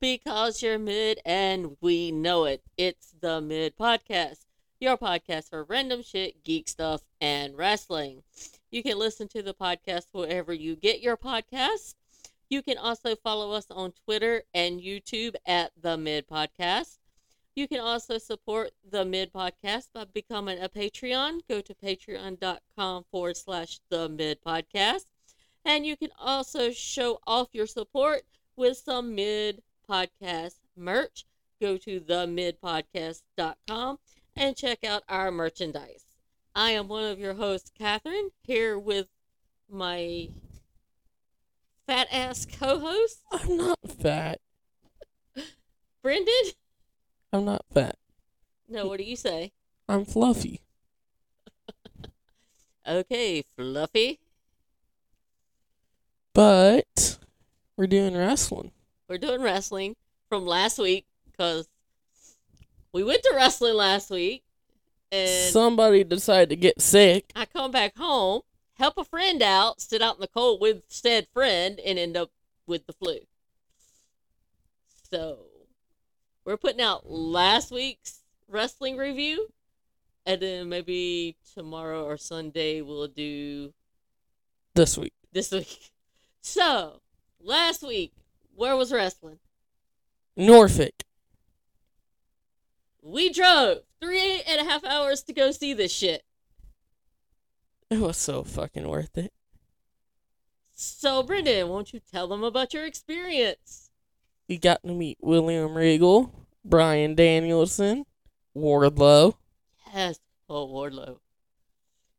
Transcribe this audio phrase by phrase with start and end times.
[0.00, 2.62] Because you're mid and we know it.
[2.76, 4.44] It's the Mid Podcast,
[4.78, 8.22] your podcast for random shit, geek stuff, and wrestling.
[8.70, 11.96] You can listen to the podcast wherever you get your podcasts.
[12.48, 16.98] You can also follow us on Twitter and YouTube at the Mid Podcast.
[17.56, 21.40] You can also support the Mid Podcast by becoming a Patreon.
[21.48, 25.06] Go to patreon.com forward slash the Mid Podcast.
[25.64, 28.22] And you can also show off your support
[28.54, 29.60] with some Mid
[29.92, 31.26] Podcast merch.
[31.60, 33.98] Go to themidpodcast.com
[34.34, 36.06] and check out our merchandise.
[36.54, 39.08] I am one of your hosts, Catherine, here with
[39.70, 40.30] my
[41.86, 44.40] fat ass co host, I'm not fat.
[46.02, 46.52] Brendan.
[47.30, 47.98] I'm not fat.
[48.68, 49.52] No, what do you say?
[49.88, 50.62] I'm fluffy.
[52.88, 54.20] Okay, Fluffy.
[56.34, 57.18] But
[57.76, 58.72] we're doing wrestling.
[59.12, 59.94] We're doing wrestling
[60.30, 61.68] from last week because
[62.94, 64.42] we went to wrestling last week
[65.10, 67.30] and Somebody decided to get sick.
[67.36, 68.40] I come back home,
[68.78, 72.30] help a friend out, sit out in the cold with said friend, and end up
[72.66, 73.18] with the flu.
[75.10, 75.40] So
[76.46, 79.48] we're putting out last week's wrestling review,
[80.24, 83.74] and then maybe tomorrow or Sunday we'll do
[84.74, 85.12] This week.
[85.32, 85.90] this week.
[86.44, 87.02] So
[87.40, 88.14] last week,
[88.54, 89.38] where was wrestling?
[90.36, 91.02] Norfolk.
[93.02, 96.22] We drove three and a half hours to go see this shit.
[97.90, 99.32] It was so fucking worth it.
[100.74, 103.90] So, Brendan, won't you tell them about your experience?
[104.48, 106.32] We got to meet William Regal,
[106.64, 108.04] Bryan Danielson,
[108.56, 109.34] Wardlow,
[109.94, 110.18] Yes.
[110.48, 111.18] Oh, Wardlow.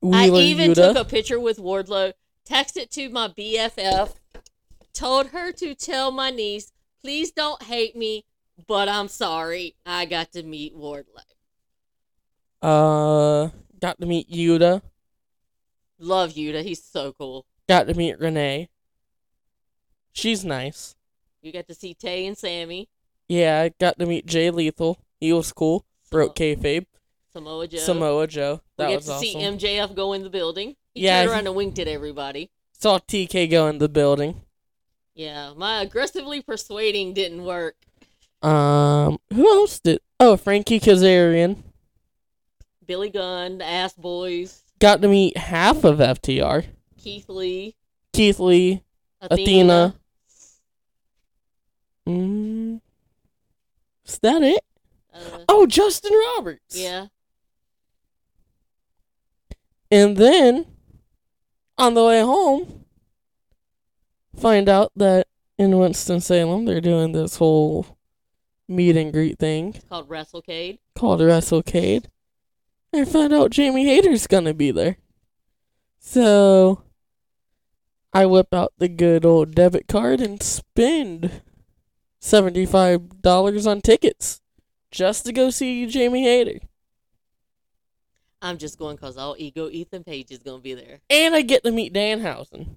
[0.01, 0.75] Wheeler I even Yuta.
[0.93, 2.13] took a picture with Wardlow,
[2.47, 4.13] texted it to my BFF,
[4.93, 8.25] told her to tell my niece, please don't hate me,
[8.67, 9.75] but I'm sorry.
[9.85, 11.03] I got to meet Wardlow.
[12.61, 13.49] uh,
[13.79, 14.81] got to meet Yuta.
[15.99, 16.63] Love Yuta.
[16.63, 17.45] He's so cool.
[17.67, 18.69] Got to meet Renee.
[20.13, 20.95] She's nice.
[21.41, 22.87] You got to see Tay and Sammy,
[23.27, 24.97] Yeah, I got to meet Jay Lethal.
[25.19, 25.85] He was cool.
[26.11, 26.85] Broke kayfabe.
[27.33, 27.77] Samoa Joe.
[27.79, 28.61] Samoa Joe.
[28.77, 29.25] That we get was to awesome.
[29.25, 29.35] see
[29.77, 30.75] MJF go in the building.
[30.93, 32.51] He Yeah, turned he- around and winked at everybody.
[32.79, 34.41] Saw TK go in the building.
[35.15, 37.75] Yeah, my aggressively persuading didn't work.
[38.41, 39.99] Um, who else did?
[40.19, 41.57] Oh, Frankie Kazarian.
[42.85, 46.65] Billy Gunn, the Ass Boys, Got to meet half of FTR.
[46.97, 47.75] Keith Lee,
[48.11, 48.83] Keith Lee.
[49.21, 49.95] Athena.
[52.05, 52.19] Athena.
[52.19, 52.81] Mm,
[54.05, 54.61] is that it?
[55.13, 56.77] Uh, Oh, Justin Roberts.
[56.77, 57.07] yeah.
[59.89, 60.65] And then,
[61.77, 62.82] on the way home,
[64.35, 65.27] find out that
[65.57, 67.97] in Winston-Salem they're doing this whole
[68.67, 70.79] meet and greet thing It's called WrestleCade.
[70.95, 72.05] called WrestleCade.
[72.93, 74.97] I found out Jamie Hayter's gonna be there.
[75.99, 76.83] So
[78.13, 81.41] I whip out the good old debit card and spend
[82.19, 84.41] seventy-five dollars on tickets
[84.91, 86.59] just to go see Jamie Hayter.
[88.41, 90.99] I'm just going because all ego Ethan Page is going to be there.
[91.09, 92.75] And I get to meet Danhausen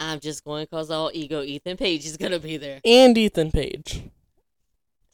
[0.00, 2.80] I'm just going because all ego Ethan Page is going to be there.
[2.84, 4.02] and Ethan Page.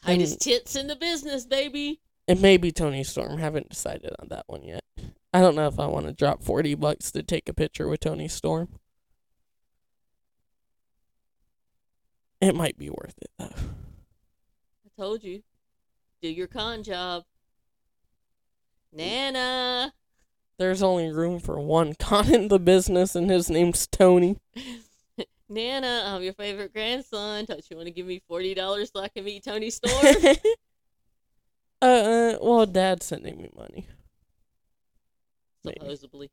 [0.05, 2.01] Tightest tits in the business, baby.
[2.27, 3.39] And maybe Toni Storm.
[3.39, 4.83] Haven't decided on that one yet.
[5.33, 8.01] I don't know if I want to drop forty bucks to take a picture with
[8.01, 8.69] Toni Storm.
[12.41, 13.55] It might be worth it though.
[14.87, 15.43] I told you.
[16.23, 17.25] Do your con job.
[18.95, 18.99] Mm.
[18.99, 19.93] Nana.
[20.61, 24.37] There's only room for one con in the business, and his name's Tony.
[25.49, 27.47] Nana, I'm your favorite grandson.
[27.47, 29.95] Don't you want to give me $40 so I can meet Toni Storm?
[31.81, 33.87] uh, uh, well, Dad's sending me money.
[35.65, 35.79] Maybe.
[35.81, 36.31] Supposedly.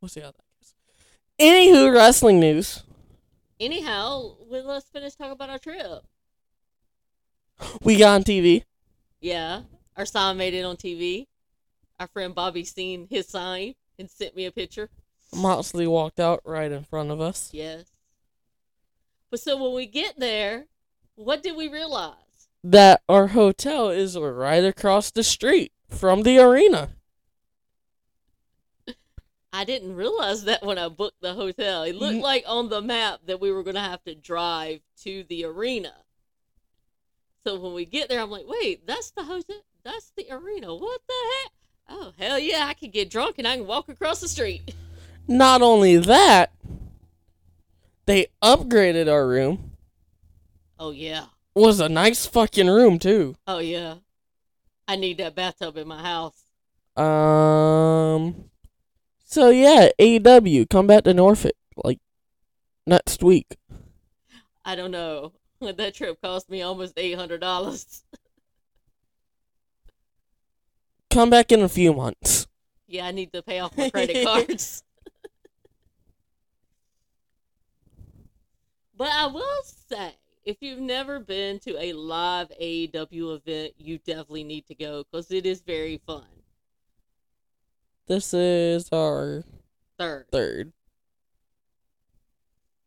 [0.00, 0.74] We'll see how that goes.
[1.38, 2.82] Anywho, wrestling news.
[3.60, 6.02] Anyhow, well, let's finish talking about our trip.
[7.82, 8.62] We got on TV.
[9.20, 9.64] Yeah,
[9.98, 11.26] our sign made it on TV.
[12.00, 14.90] Our friend Bobby seen his sign and sent me a picture.
[15.34, 17.50] Moxley walked out right in front of us.
[17.52, 17.84] Yes.
[19.30, 20.66] But so when we get there,
[21.16, 22.14] what did we realize?
[22.62, 26.90] That our hotel is right across the street from the arena.
[29.52, 31.84] I didn't realize that when I booked the hotel.
[31.84, 32.22] It looked Mm.
[32.22, 35.94] like on the map that we were going to have to drive to the arena.
[37.46, 39.62] So when we get there, I'm like, wait, that's the hotel?
[39.84, 40.74] That's the arena.
[40.74, 41.52] What the heck?
[41.88, 44.74] Oh, hell yeah, I can get drunk and I can walk across the street.
[45.28, 46.52] Not only that,
[48.06, 49.72] they upgraded our room.
[50.78, 51.26] Oh, yeah.
[51.54, 53.36] was a nice fucking room too.
[53.46, 53.96] Oh yeah.
[54.86, 56.42] I need that bathtub in my house.
[56.96, 58.50] Um.
[59.24, 62.00] So yeah, AEW come back to Norfolk like
[62.86, 63.56] next week.
[64.64, 65.32] I don't know.
[65.60, 68.02] That trip cost me almost eight hundred dollars.
[71.14, 72.48] Come back in a few months.
[72.88, 74.82] Yeah, I need to pay off my credit cards.
[78.96, 84.42] but I will say, if you've never been to a live AEW event, you definitely
[84.42, 86.24] need to go because it is very fun.
[88.08, 89.44] This is our
[89.96, 90.72] Third, third.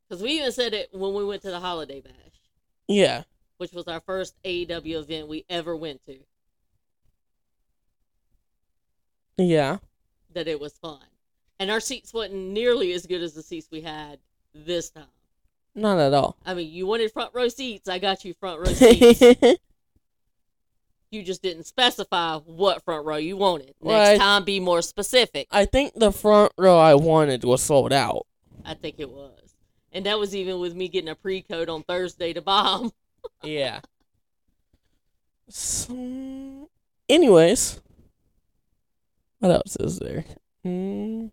[0.09, 2.41] because we even said it when we went to the Holiday Bash,
[2.89, 3.23] Yeah.
[3.55, 6.17] which was our first AEW event we ever went to.
[9.37, 9.77] Yeah.
[10.33, 10.99] That it was fun,
[11.59, 14.19] and our seats wasn't nearly as good as the seats we had
[14.53, 15.05] this time.
[15.75, 16.37] Not at all.
[16.45, 17.87] I mean, you wanted front row seats.
[17.89, 19.21] I got you front row seats.
[21.11, 23.73] you just didn't specify what front row you wanted.
[23.81, 24.19] Next Right.
[24.19, 25.47] time, be more specific.
[25.51, 28.25] I think the front row I wanted was sold out.
[28.65, 29.33] I think it was.
[29.91, 32.91] And that was even with me getting a pre code on Thursday to buy 'em.
[33.43, 33.79] Yeah.
[35.49, 36.69] So,
[37.07, 37.79] anyways,
[39.39, 40.25] what else is there?
[40.63, 41.27] Hmm.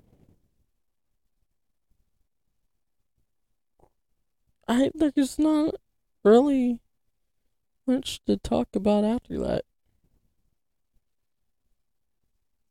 [4.67, 5.75] I there's not
[6.25, 6.81] really
[7.87, 9.65] much to talk about after that.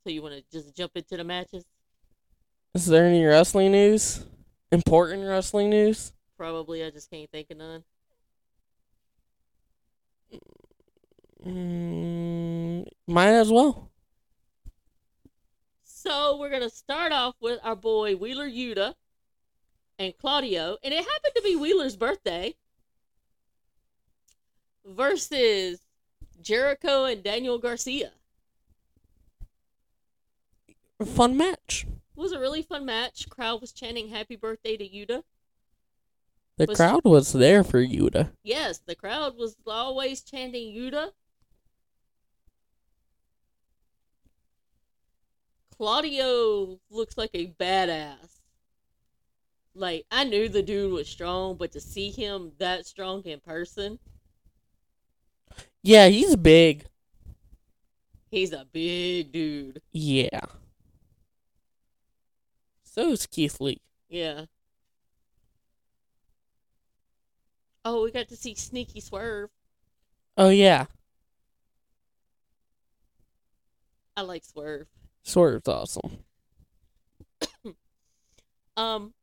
[0.04, 1.64] So, you want to just jump into the matches?
[2.74, 4.26] Is there any wrestling news?
[4.72, 6.12] Important wrestling news?
[6.38, 6.84] Probably.
[6.84, 7.84] I just can't think of none.
[11.46, 13.93] Mm, might as well.
[16.04, 18.94] So, we're going to start off with our boy Wheeler Yuta
[19.98, 20.76] and Claudio.
[20.84, 22.56] And it happened to be Wheeler's birthday.
[24.86, 25.80] Versus
[26.42, 28.12] Jericho and Daniel Garcia.
[31.06, 31.86] Fun match.
[31.88, 33.30] It was a really fun match.
[33.30, 35.24] Crowd was chanting happy birthday to Yuta.
[36.58, 38.32] The Was- crowd was there for Yuta.
[38.44, 41.12] Yes, the crowd was always chanting Yuta.
[45.78, 48.40] Claudio looks like a badass.
[49.76, 53.98] Like, I knew the dude was strong, but to see him that strong in person,
[55.82, 56.86] Yeah, he's big.
[58.30, 59.82] he's a big dude.
[59.92, 60.42] Yeah.
[62.84, 63.82] So is Keith Lee.
[64.10, 64.46] Yeah.
[67.84, 69.50] Oh, we got to see Sneaky Swerve.
[70.38, 70.86] Oh yeah,
[74.16, 74.88] I like Swerve.
[75.24, 76.20] Swerve's awesome.
[78.76, 79.14] Um,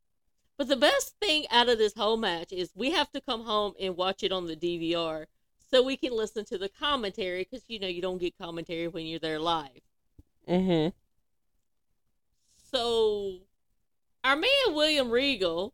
[0.57, 3.73] but the best thing out of this whole match is we have to come home
[3.81, 5.25] and watch it on the DVR
[5.69, 9.05] so we can listen to the commentary because you know you don't get commentary when
[9.05, 9.81] you're there live.
[10.47, 10.89] Mm-hmm.
[12.71, 13.39] So,
[14.23, 15.73] our man William Regal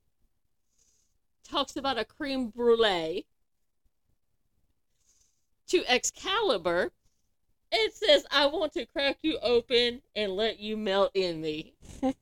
[1.44, 3.26] talks about a creme brulee
[5.68, 6.92] to Excalibur.
[7.72, 11.74] It says, "I want to crack you open and let you melt in me."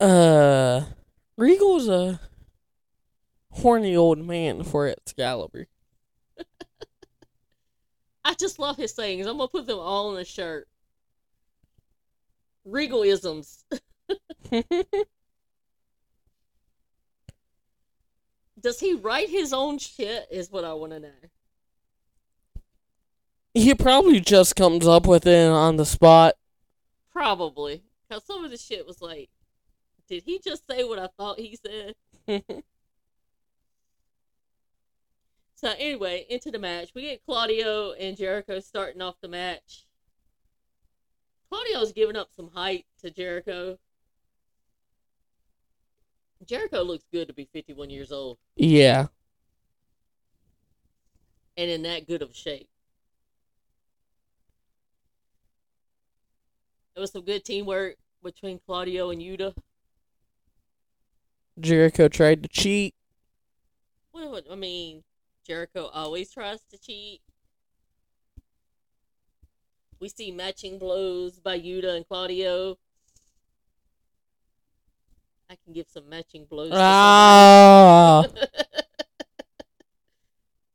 [0.00, 0.84] Uh,
[1.36, 2.20] Regal's a
[3.50, 5.66] horny old man for Excalibur.
[8.24, 9.26] I just love his sayings.
[9.26, 10.68] I'm gonna put them all on a shirt.
[12.66, 13.64] Regalisms.
[18.60, 20.28] Does he write his own shit?
[20.30, 21.10] Is what I want to know.
[23.54, 26.34] He probably just comes up with it on the spot.
[27.12, 29.28] Probably, because some of the shit was like,
[30.08, 31.94] did he just say what I thought he said?
[35.60, 39.84] So anyway, into the match, we get Claudio and Jericho starting off the match.
[41.50, 43.78] Claudio's giving up some height to Jericho.
[46.46, 49.08] Jericho looks good to be 51 years old yeah.
[51.58, 52.69] and in that good of shape.
[57.00, 59.54] There was some good teamwork between Claudio and Yuta.
[61.58, 62.94] Jericho tried to cheat.
[64.12, 65.02] Well, I mean,
[65.46, 67.22] Jericho always tries to cheat.
[69.98, 72.76] We see matching blows by Yuta and Claudio.
[75.48, 76.72] I can give some matching blows.
[76.74, 78.42] Ah, what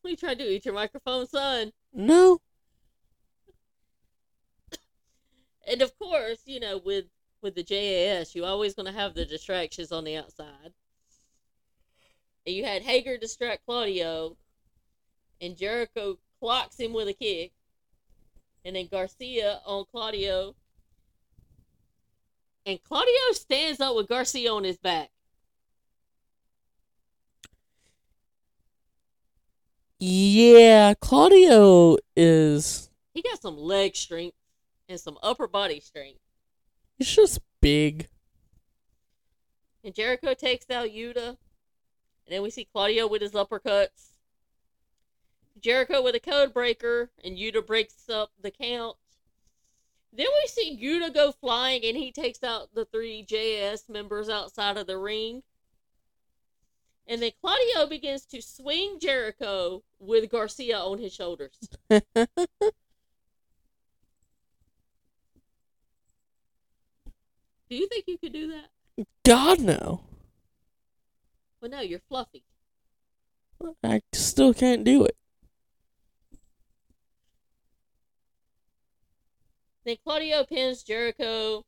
[0.04, 0.50] are you trying to do?
[0.50, 1.72] Eat your microphone, son?
[1.94, 2.40] no.
[5.68, 7.06] And of course, you know, with
[7.42, 10.74] with the JAS, you're always going to have the distractions on the outside.
[12.46, 14.38] And you had Hager distract Claudio,
[15.42, 17.52] and Jericho clocks him with a kick,
[18.64, 20.56] and then Garcia on Claudio,
[22.66, 25.10] and Claudio stands up with Garcia on his back.
[30.00, 32.90] Yeah, Claudio is.
[33.14, 34.36] He got some leg strength
[34.88, 36.20] and some upper body strength.
[36.98, 38.08] He's just big.
[39.84, 41.28] And Jericho takes out Yuta.
[41.28, 41.38] And
[42.34, 44.14] then we see Claudio with his uppercuts.
[45.62, 48.98] Jericho with a code breaker, and Yuta breaks up the count.
[50.12, 54.78] Then we see Yuta go flying, and he takes out the three JAS members outside
[54.78, 55.44] of the ring.
[57.08, 61.60] And then Claudio begins to swing Jericho with Garcia on his shoulders.
[67.70, 69.06] Do you think you could do that?
[69.26, 70.02] God, no.
[71.62, 72.44] Well, no, you're fluffy.
[73.84, 75.16] I still can't do it.
[79.86, 81.64] Then Claudio pins Jericho,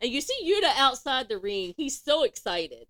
[0.00, 1.74] and you see Yuta outside the ring.
[1.76, 2.86] He's so excited.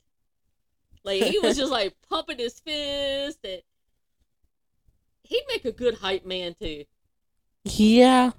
[1.04, 3.62] Like he was just like pumping his fist, and
[5.24, 6.84] he'd make a good hype man too.
[7.64, 8.32] Yeah.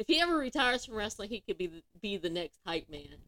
[0.00, 3.18] If he ever retires from wrestling, he could be the, be the next hype man.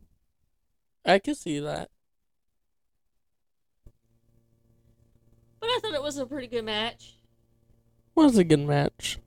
[1.04, 1.90] I can see that.
[5.60, 7.18] But I thought it was a pretty good match.
[8.14, 9.18] Was a good match.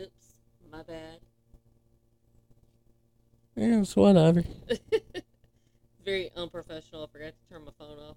[0.00, 0.34] Oops,
[0.70, 1.18] my bad.
[3.56, 4.44] Yeah, it's whatever.
[6.04, 7.02] Very unprofessional.
[7.02, 8.16] I forgot to turn my phone off.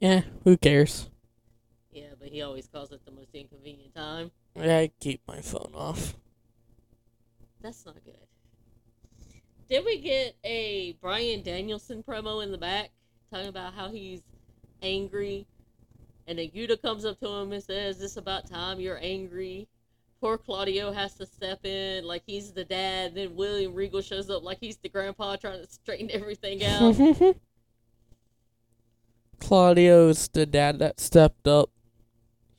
[0.00, 1.08] Yeah, who cares?
[1.94, 4.32] Yeah, but he always calls it the most inconvenient time.
[4.60, 6.14] I keep my phone off.
[7.62, 8.14] That's not good.
[9.68, 12.90] Did we get a Bryan Danielson promo in the back
[13.32, 14.22] talking about how he's
[14.82, 15.46] angry?
[16.26, 19.68] And then Yuta comes up to him and says, This about time you're angry.
[20.20, 23.14] Poor Claudio has to step in like he's the dad.
[23.14, 26.96] Then William Regal shows up like he's the grandpa trying to straighten everything out.
[29.40, 31.70] Claudio's the dad that stepped up.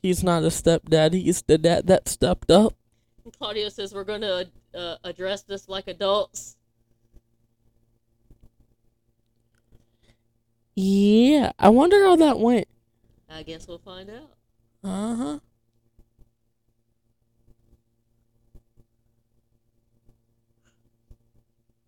[0.05, 2.75] He's not a stepdad, he's the dad that stepped up.
[3.23, 6.57] and Claudio says, We're going to uh, address this like adults.
[10.75, 12.67] Yeah, I wonder how that went.
[13.27, 14.29] I guess we'll find out.
[14.83, 15.39] Uh huh.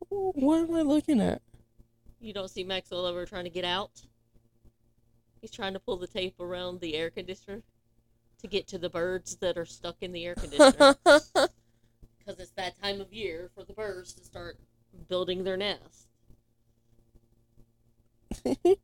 [0.10, 1.44] What am I looking at?
[2.20, 3.92] You don't see Maxwell ever trying to get out.
[5.40, 7.62] He's trying to pull the tape around the air conditioner
[8.42, 10.96] to get to the birds that are stuck in the air conditioner.
[12.20, 14.58] Because it's that time of year for the birds to start
[15.08, 16.10] building their nest.
[18.44, 18.76] then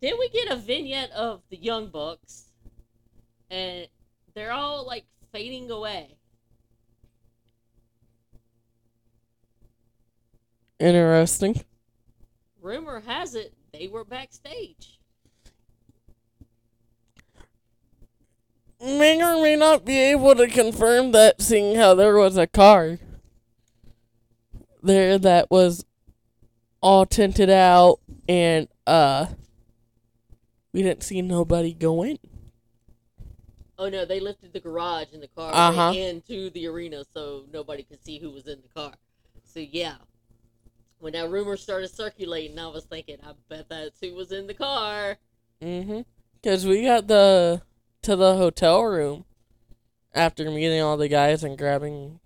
[0.00, 2.46] we get a vignette of the Young Bucks,
[3.52, 3.86] and
[4.34, 6.16] they're all like fading away.
[10.80, 11.62] Interesting.
[12.60, 14.99] Rumor has it they were backstage.
[18.82, 22.98] May or may not be able to confirm that, seeing how there was a car
[24.82, 25.84] there that was
[26.80, 29.26] all tinted out, and uh,
[30.72, 32.18] we didn't see nobody go in.
[33.78, 35.92] Oh no, they lifted the garage and the car Uh-huh.
[35.94, 38.92] into the arena so nobody could see who was in the car.
[39.44, 39.96] So yeah.
[40.98, 44.52] When that rumor started circulating, I was thinking, I bet that's who was in the
[44.52, 45.16] car.
[45.62, 46.00] Mm-hmm.
[46.44, 47.62] Cause we got the
[48.02, 49.24] to the hotel room
[50.14, 52.20] after meeting all the guys and grabbing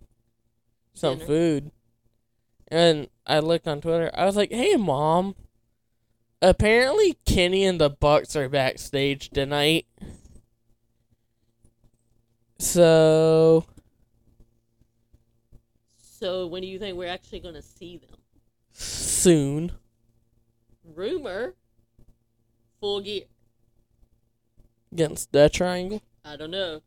[0.95, 1.27] some Dinner.
[1.27, 1.71] food,
[2.69, 4.11] and I looked on Twitter.
[4.15, 5.35] I was like, "Hey, mom."
[6.43, 9.87] Apparently, Kenny and the Bucks are backstage tonight.
[12.59, 13.65] So
[15.99, 18.19] So when do you think we're actually gonna see them?
[18.73, 19.73] soon.
[20.85, 21.55] Rumor
[22.81, 23.25] full gear.
[24.95, 26.01] Against that triangle.
[26.25, 26.81] I don't know.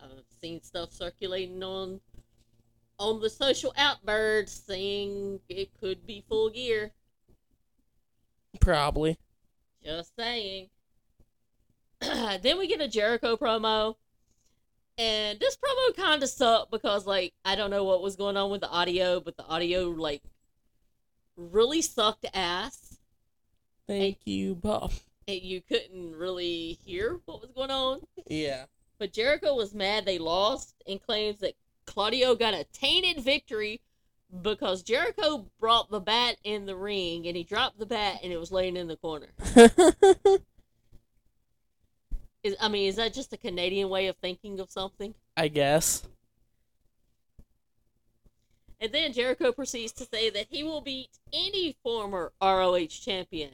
[0.00, 2.00] I've seen stuff circulating on
[2.98, 6.92] on the social outbirds saying it could be full gear.
[8.60, 9.18] Probably.
[9.84, 10.68] Just saying.
[12.00, 13.96] then we get a Jericho promo.
[14.96, 18.50] And this promo kind of sucked because, like, I don't know what was going on
[18.50, 20.22] with the audio, but the audio, like,
[21.36, 22.98] really sucked ass.
[23.88, 24.92] Thank you, Bob.
[25.26, 28.00] You couldn't really hear what was going on.
[28.26, 28.64] Yeah.
[28.98, 31.54] But Jericho was mad they lost and claims that
[31.86, 33.80] Claudio got a tainted victory
[34.42, 38.38] because Jericho brought the bat in the ring and he dropped the bat and it
[38.38, 39.28] was laying in the corner.
[42.44, 45.14] Is I mean, is that just a Canadian way of thinking of something?
[45.34, 46.06] I guess.
[48.78, 53.52] And then Jericho proceeds to say that he will beat any former ROH champion.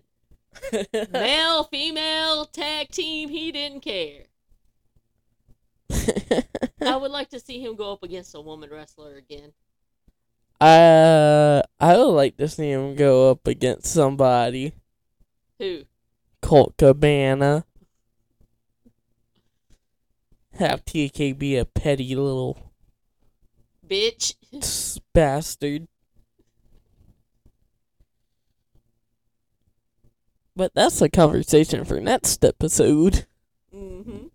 [1.13, 4.25] Male, female, tag team, he didn't care.
[6.83, 9.53] I would like to see him go up against a woman wrestler again.
[10.61, 14.73] uh, I would like to see him go up against somebody.
[15.59, 15.83] Who?
[16.43, 17.65] Colt Cabana.
[20.55, 22.73] Have TK be a petty little
[23.87, 24.35] Bitch.
[25.15, 25.89] bastard.
[30.57, 33.27] But that's a conversation for next episode.
[33.75, 34.27] Mm-hmm.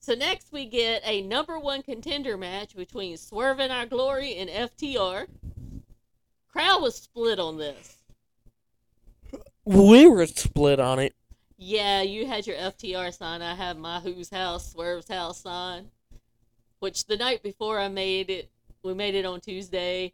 [0.00, 4.50] So next we get a number one contender match between Swerve and Our Glory and
[4.50, 5.26] FTR.
[6.52, 7.96] Crowd was split on this.
[9.64, 11.14] We were split on it.
[11.56, 13.40] Yeah, you had your FTR sign.
[13.40, 15.90] I have my Who's House, Swerve's House sign.
[16.80, 18.50] Which the night before I made it,
[18.82, 20.12] we made it on Tuesday.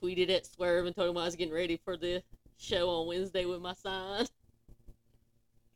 [0.00, 2.22] Tweeted at Swerve and told him I was getting ready for the
[2.58, 4.26] show on Wednesday with my sign.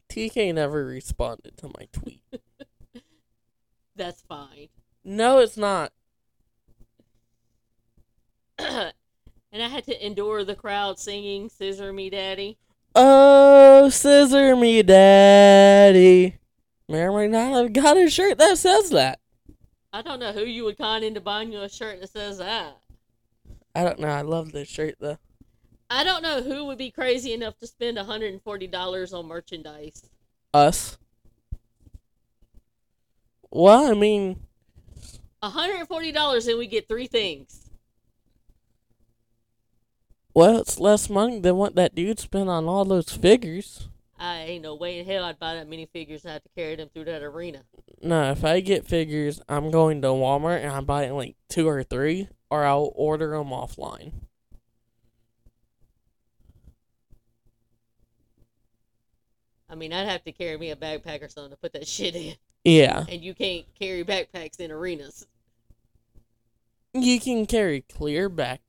[0.09, 2.23] TK never responded to my tweet.
[3.97, 4.69] That's fine.
[5.05, 5.93] No, it's not.
[8.59, 8.93] and
[9.53, 12.59] I had to endure the crowd singing "Scissor Me, Daddy."
[12.95, 16.39] Oh, scissor me, daddy.
[16.89, 19.21] Mary might not have got a shirt that says that.
[19.93, 22.79] I don't know who you would con into buying you a shirt that says that.
[23.79, 24.09] I don't know.
[24.09, 25.19] I love this shirt though.
[25.89, 30.03] I don't know who would be crazy enough to spend $140 on merchandise.
[30.53, 30.99] Us.
[33.53, 34.41] Well, I mean,
[35.45, 37.71] $140 and we get three things.
[40.35, 43.89] well, it's less money than what that dude spent on all those figures.
[44.19, 46.75] I ain't no way in hell I'd buy that many figures and have to carry
[46.77, 47.63] them through that arena.
[48.03, 51.83] No, if I get figures, I'm going to Walmart and I'm buying like two or
[51.83, 54.13] three, or I'll order them offline.
[59.71, 62.17] I mean, I'd have to carry me a backpack or something to put that shit
[62.17, 62.35] in.
[62.65, 63.05] Yeah.
[63.09, 65.27] And you can't carry backpacks in arenas.
[66.95, 68.63] You can carry clear back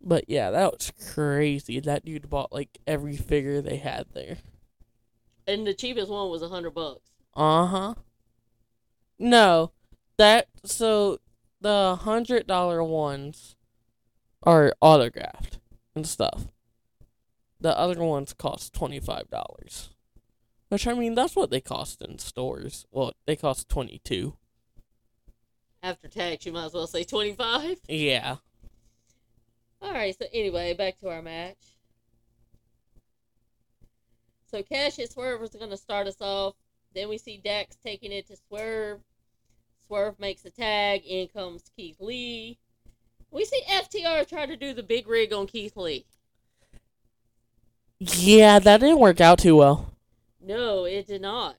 [0.00, 1.80] But yeah, that was crazy.
[1.80, 4.38] That dude bought like every figure they had there.
[5.46, 7.10] And the cheapest one was a hundred bucks.
[7.34, 7.94] Uh huh.
[9.18, 9.72] No,
[10.16, 11.18] that so
[11.60, 13.56] the hundred dollar ones
[14.42, 15.58] are autographed
[15.94, 16.46] and stuff.
[17.60, 19.90] The other ones cost twenty five dollars,
[20.68, 22.86] which I mean that's what they cost in stores.
[22.92, 24.36] Well, they cost twenty two.
[25.82, 27.78] After tax, you might as well say 25.
[27.88, 28.36] Yeah.
[29.80, 30.16] All right.
[30.18, 31.76] So anyway, back to our match.
[34.50, 36.54] So Cash and Swerve is going to start us off.
[36.94, 39.00] Then we see Dax taking it to Swerve.
[39.86, 41.02] Swerve makes a tag.
[41.04, 42.58] In comes Keith Lee.
[43.30, 46.06] We see FTR try to do the big rig on Keith Lee.
[48.00, 49.92] Yeah, that didn't work out too well.
[50.40, 51.56] No, it did not.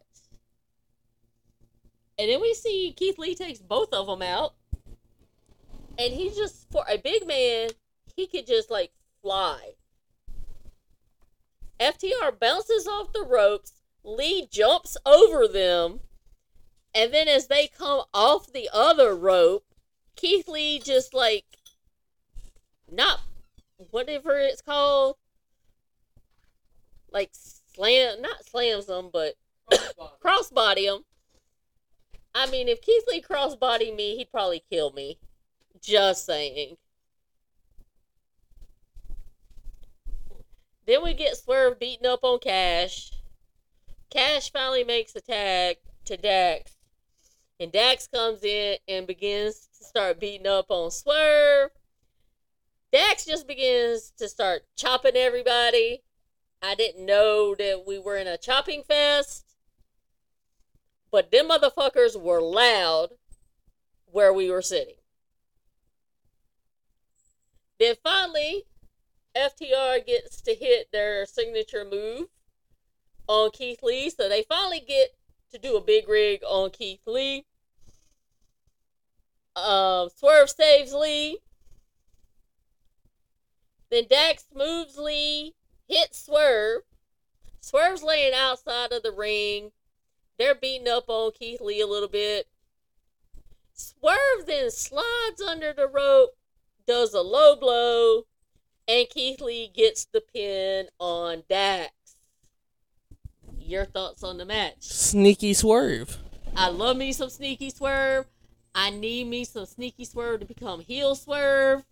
[2.18, 4.54] And then we see Keith Lee takes both of them out.
[5.98, 7.70] And he just, for a big man,
[8.20, 9.76] he could just like fly.
[11.80, 13.72] FTR bounces off the ropes.
[14.04, 16.02] Lee jumps over them.
[16.94, 19.64] And then as they come off the other rope,
[20.18, 21.46] Keith Lee just like,
[22.92, 23.22] not
[23.92, 25.16] whatever it's called,
[27.12, 29.36] like slam, not slams them, but
[30.22, 31.06] crossbody them.
[32.36, 35.20] I mean, if Keith Lee crossbody me, he'd probably kill me.
[35.82, 36.76] Just saying.
[40.90, 43.12] Then we get Swerve beating up on Cash.
[44.10, 46.78] Cash finally makes a tag to Dax.
[47.60, 51.70] And Dax comes in and begins to start beating up on Swerve.
[52.92, 56.02] Dax just begins to start chopping everybody.
[56.60, 59.46] I didn't know that we were in a chopping fest.
[61.12, 63.10] But them motherfuckers were loud
[64.08, 64.96] where we were sitting.
[67.80, 68.66] Then finally,
[69.36, 72.28] FTR gets to hit their signature move
[73.28, 74.10] on Keith Lee.
[74.10, 75.16] So they finally get
[75.52, 77.46] to do a big rig on Keith Lee.
[79.56, 81.40] Um, Swerve saves Lee.
[83.92, 85.56] Then Dax moves Lee,
[85.88, 86.84] hits Swerve.
[87.60, 89.72] Swerve's laying outside of the ring.
[90.38, 92.48] They're beating up on Keith Lee a little bit.
[93.74, 96.32] Swerve then slides under the rope,
[96.86, 98.26] does a low blow,
[98.90, 101.94] and Keith Lee gets the pin on Dax.
[103.60, 104.78] Your thoughts on the match?
[104.80, 106.18] Sneaky swerve.
[106.56, 108.26] I love me some sneaky swerve.
[108.74, 111.84] I need me some sneaky swerve to become heel swerve.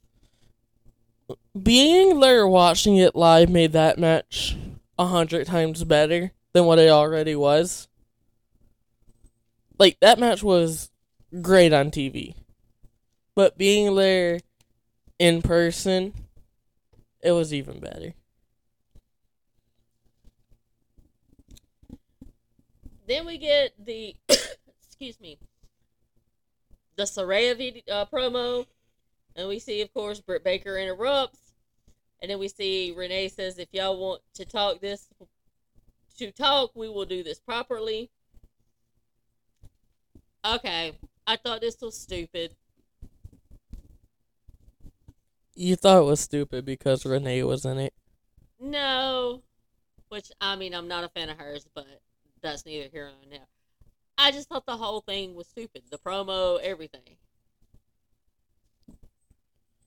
[1.61, 4.57] Being there watching it live made that match
[4.97, 7.87] a hundred times better than what it already was.
[9.77, 10.89] Like that match was
[11.41, 12.33] great on TV.
[13.35, 14.39] But being there
[15.19, 16.13] in person,
[17.27, 18.13] it was even better.
[23.05, 24.15] Then we get the,
[24.81, 25.37] excuse me,
[26.95, 28.65] the Saraya vid- uh, promo,
[29.35, 31.51] and we see, of course, Britt Baker interrupts,
[32.21, 35.09] and then we see Renee says, "If y'all want to talk this,
[36.17, 38.09] to talk, we will do this properly."
[40.45, 42.55] Okay, I thought this was stupid.
[45.59, 47.91] You thought it was stupid because Renee was in it.
[48.59, 49.41] No,
[50.09, 51.87] which I mean, I'm not a fan of hers, but
[52.43, 53.47] that's neither here nor there.
[54.19, 55.81] I just thought the whole thing was stupid.
[55.89, 57.17] The promo, everything.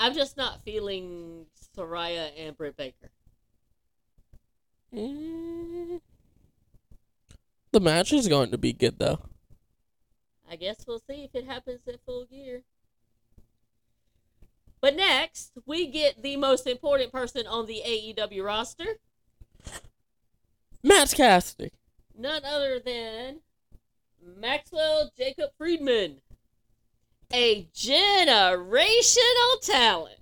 [0.01, 3.13] I'm just not feeling Saraya and Britt Baker.
[4.93, 6.01] Mm.
[7.71, 9.21] The match is going to be good though.
[10.51, 12.65] I guess we'll see if it happens at full gear.
[14.81, 18.99] But next, we get the most important person on the AEW roster.
[20.83, 21.69] Max Caster.
[22.17, 23.41] none other than
[24.23, 26.21] Maxwell Jacob Friedman,
[27.33, 30.17] a generational talent.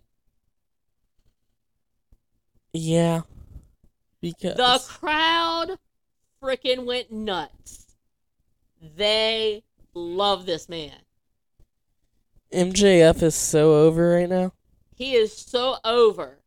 [2.73, 3.23] Yeah.
[4.21, 5.79] Because The crowd
[6.43, 7.97] freaking went nuts.
[8.97, 9.63] They
[9.95, 10.97] love this man.
[12.53, 14.53] MJF is so over right now.
[14.95, 16.39] He is so over.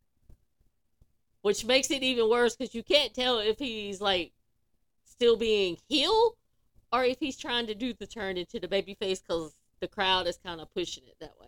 [1.41, 4.31] Which makes it even worse because you can't tell if he's like
[5.05, 6.35] still being heel
[6.91, 10.27] or if he's trying to do the turn into the baby face because the crowd
[10.27, 11.47] is kind of pushing it that way.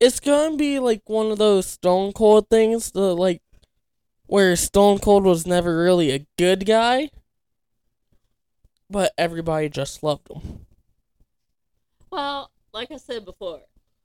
[0.00, 3.42] It's gonna be like one of those Stone Cold things, the like
[4.26, 7.10] where Stone Cold was never really a good guy,
[8.90, 10.66] but everybody just loved him.
[12.10, 13.62] Well, like I said before,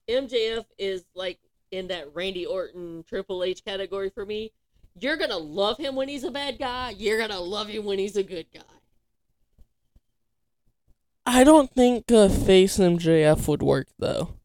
[0.10, 1.40] MJF is like
[1.72, 4.54] in that Randy Orton Triple H category for me.
[4.98, 6.96] You're gonna love him when he's a bad guy.
[6.98, 8.62] You're gonna love him when he's a good guy.
[11.26, 14.36] I don't think a face MJF would work though.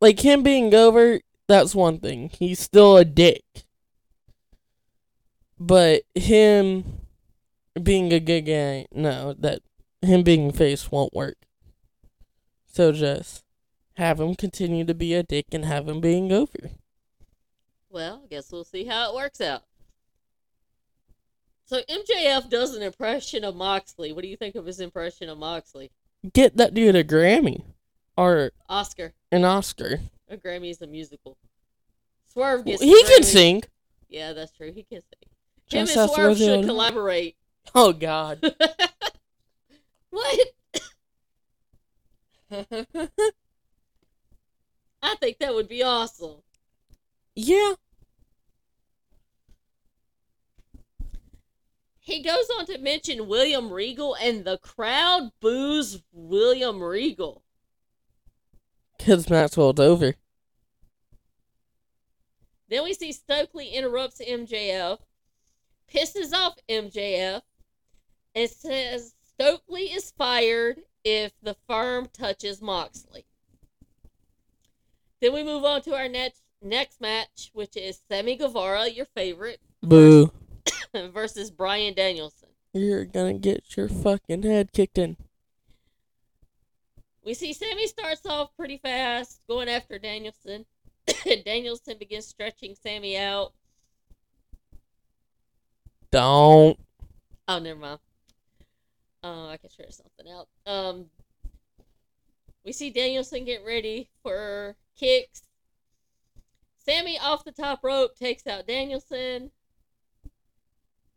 [0.00, 2.30] Like him being over, that's one thing.
[2.30, 3.44] He's still a dick.
[5.60, 7.02] But him
[7.82, 9.60] being a good guy, no, that
[10.02, 11.36] him being face won't work.
[12.66, 13.44] So just
[13.94, 16.70] have him continue to be a dick and have him being over.
[17.90, 19.62] Well, I guess we'll see how it works out.
[21.64, 24.12] So MJF does an impression of Moxley.
[24.12, 25.90] What do you think of his impression of Moxley?
[26.32, 27.62] Get that dude a Grammy
[28.16, 29.12] or Oscar.
[29.30, 30.00] an Oscar.
[30.28, 31.36] A Grammy is a musical.
[32.32, 32.82] Swerve gets.
[32.82, 33.62] He can sing.
[34.08, 34.72] Yeah, that's true.
[34.72, 35.30] He can sing.
[35.68, 37.36] Just Him and Swerve should collaborate.
[37.74, 38.40] Oh God.
[40.10, 40.48] what?
[45.02, 46.42] I think that would be awesome.
[47.34, 47.74] yeah.
[52.00, 57.42] He goes on to mention William Regal, and the crowd boos William Regal.
[58.96, 60.14] Because Maxwell's over.
[62.68, 64.98] Then we see Stokely interrupts MJF,
[65.92, 67.42] pisses off MJF,
[68.34, 73.24] and says Stokely is fired if the firm touches Moxley.
[75.20, 79.60] Then we move on to our next next match, which is Sammy Guevara, your favorite,
[79.80, 80.32] Boo.
[80.92, 82.48] versus Bryan Danielson.
[82.72, 85.16] You're gonna get your fucking head kicked in.
[87.24, 90.66] We see Sammy starts off pretty fast, going after Danielson.
[91.44, 93.52] Danielson begins stretching Sammy out.
[96.10, 96.78] Don't.
[97.46, 98.00] Oh, never mind.
[99.28, 100.48] Uh, I can share something out.
[100.64, 101.06] Um,
[102.64, 105.42] we see Danielson get ready for kicks.
[106.78, 109.50] Sammy off the top rope takes out Danielson.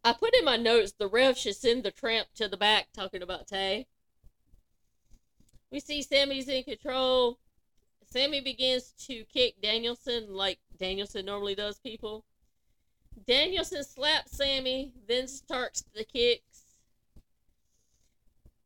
[0.04, 3.22] I put in my notes the ref should send the tramp to the back talking
[3.22, 3.88] about Tay.
[5.72, 7.40] We see Sammy's in control.
[8.10, 12.26] Sammy begins to kick Danielson like Danielson normally does people.
[13.26, 16.51] Danielson slaps Sammy, then starts the kicks.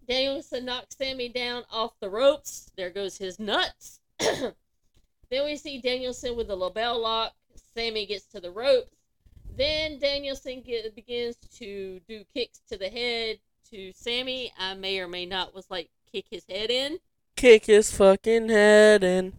[0.08, 2.72] Danielson knocks Sammy down off the ropes.
[2.76, 4.00] There goes his nuts.
[4.20, 4.54] then
[5.32, 7.34] we see Danielson with the LeBell lock.
[7.74, 8.92] Sammy gets to the ropes.
[9.58, 13.38] Then Danielson get, begins to do kicks to the head
[13.72, 14.52] to Sammy.
[14.60, 17.00] I may or may not was like kick his head in.
[17.36, 19.34] Kick his fucking head in.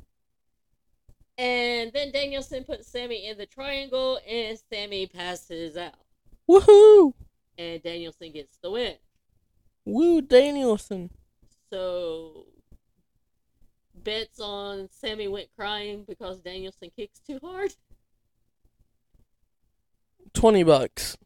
[1.39, 5.93] And then Danielson puts Sammy in the triangle and Sammy passes out.
[6.49, 7.13] Woohoo!
[7.59, 8.95] And Danielson gets the win.
[9.87, 11.11] Woo, Danielson.
[11.73, 12.47] So
[13.95, 17.75] bets on Sammy went crying because Danielson kicks too hard.
[20.35, 21.17] 20 bucks.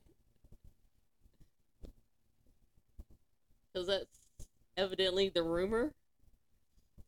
[3.72, 4.18] Because that's
[4.76, 5.92] evidently the rumor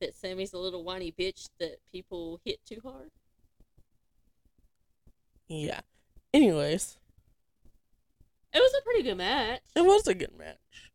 [0.01, 3.11] that Sammy's a little whiny bitch that people hit too hard.
[5.49, 5.81] Yeah.
[6.33, 6.97] Anyways,
[8.55, 9.61] It was a pretty good match.
[9.77, 10.92] it was a good match.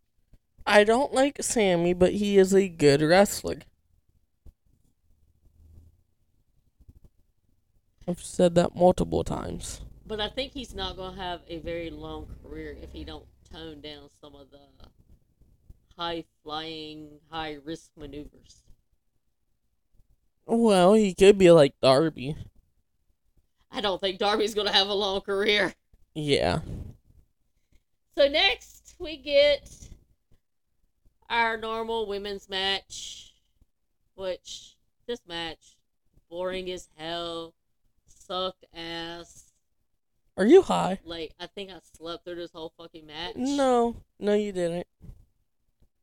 [0.67, 3.59] I don't like Sammy, but he is a good wrestler.
[8.05, 9.79] I've said that multiple times.
[10.05, 13.25] But I think he's not going to have a very long career if he don't
[13.49, 14.59] tone down some of the
[15.97, 18.63] high flying, high risk maneuvers.
[20.45, 22.35] Well, he could be like Darby.
[23.71, 25.73] I don't think Darby's going to have a long career.
[26.13, 26.59] Yeah.
[28.17, 29.86] So next we get
[31.29, 33.33] our normal women's match,
[34.15, 34.75] which
[35.07, 35.77] this match
[36.29, 37.53] boring as hell,
[38.05, 39.51] sucked ass.
[40.35, 40.99] Are you high?
[41.03, 43.35] Like I think I slept through this whole fucking match.
[43.35, 43.95] No.
[44.19, 44.87] No, you didn't.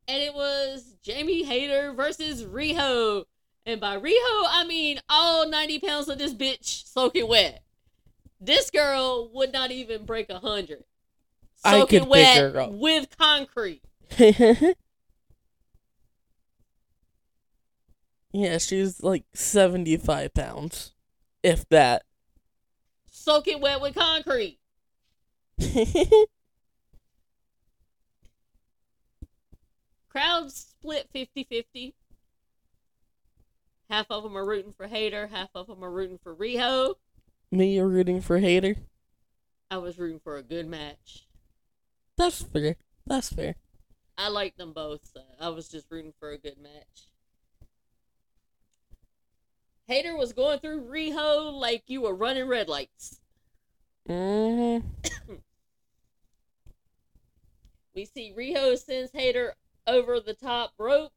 [0.08, 3.24] And it was Jamie Hayter versus Riho.
[3.64, 7.62] And by Riho, I mean all 90 pounds of this bitch soaking wet.
[8.40, 10.84] This girl would not even break a hundred.
[11.64, 13.82] I Soaking could pick wet with concrete.
[18.34, 20.92] yeah, she's like 75 pounds.
[21.44, 22.02] If that.
[23.06, 24.58] Soaking wet with concrete.
[30.08, 31.94] Crowd split 50 50.
[33.88, 36.94] Half of them are rooting for Hayter, half of them are rooting for Riho.
[37.52, 38.74] Me, you're rooting for Hayter?
[39.70, 41.28] I was rooting for a good match.
[42.16, 42.74] That's fair.
[43.06, 43.54] That's fair.
[44.18, 47.08] I like them both, so I was just rooting for a good match.
[49.86, 53.20] Hayter was going through Riho like you were running red lights.
[54.06, 54.78] hmm
[57.94, 59.54] We see Riho sends Hayter
[59.86, 61.12] over the top rope.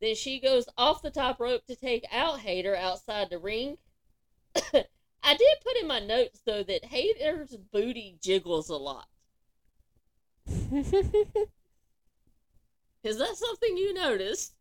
[0.00, 3.78] Then she goes off the top rope to take out Hayter outside the ring.
[4.56, 9.06] I did put in my notes though that Hayter's booty jiggles a lot.
[13.04, 14.54] Is that something you noticed?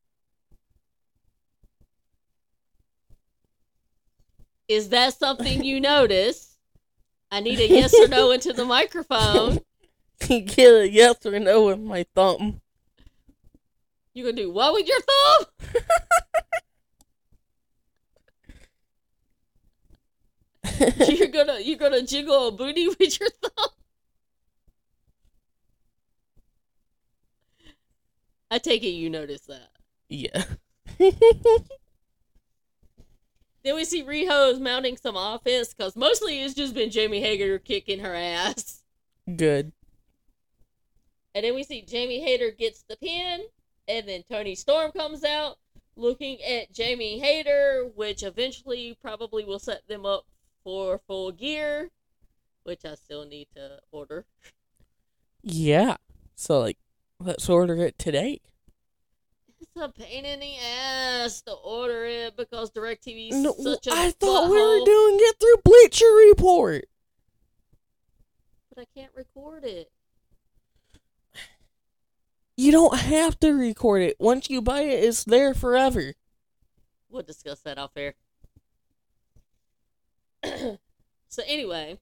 [4.72, 6.56] Is that something you notice?
[7.30, 9.60] I need a yes or no into the microphone.
[10.30, 12.62] Get a yes or no with my thumb.
[14.14, 15.46] You gonna do what with your thumb?
[21.18, 23.70] you're gonna you're gonna jiggle a booty with your thumb?
[28.50, 29.68] I take it you noticed that.
[30.08, 30.46] yeah.
[33.64, 38.00] Then we see Riho's mounting some offense because mostly it's just been Jamie Hayter kicking
[38.00, 38.82] her ass.
[39.36, 39.72] Good.
[41.36, 43.42] And then we see Jamie Hayter gets the pin,
[43.88, 45.58] and then Toni Storm comes out
[45.96, 50.26] looking at Jamie Hayter, which eventually probably will set them up
[50.64, 51.92] for full gear,
[52.64, 54.26] which I still need to order.
[55.44, 55.98] Yeah.
[56.36, 56.78] So, like,
[57.20, 58.42] let's order it today.
[59.76, 63.92] It's a pain in the ass to order it because DirecTV is No, such a
[63.94, 66.86] I thought we were doing it through Bleacher Report.
[68.70, 69.90] but I can't record it.
[72.58, 74.18] You don't have to record it.
[74.20, 76.14] Once you buy it, it's there forever.
[77.10, 78.16] We'll discuss that off air.
[80.44, 81.98] so anyway,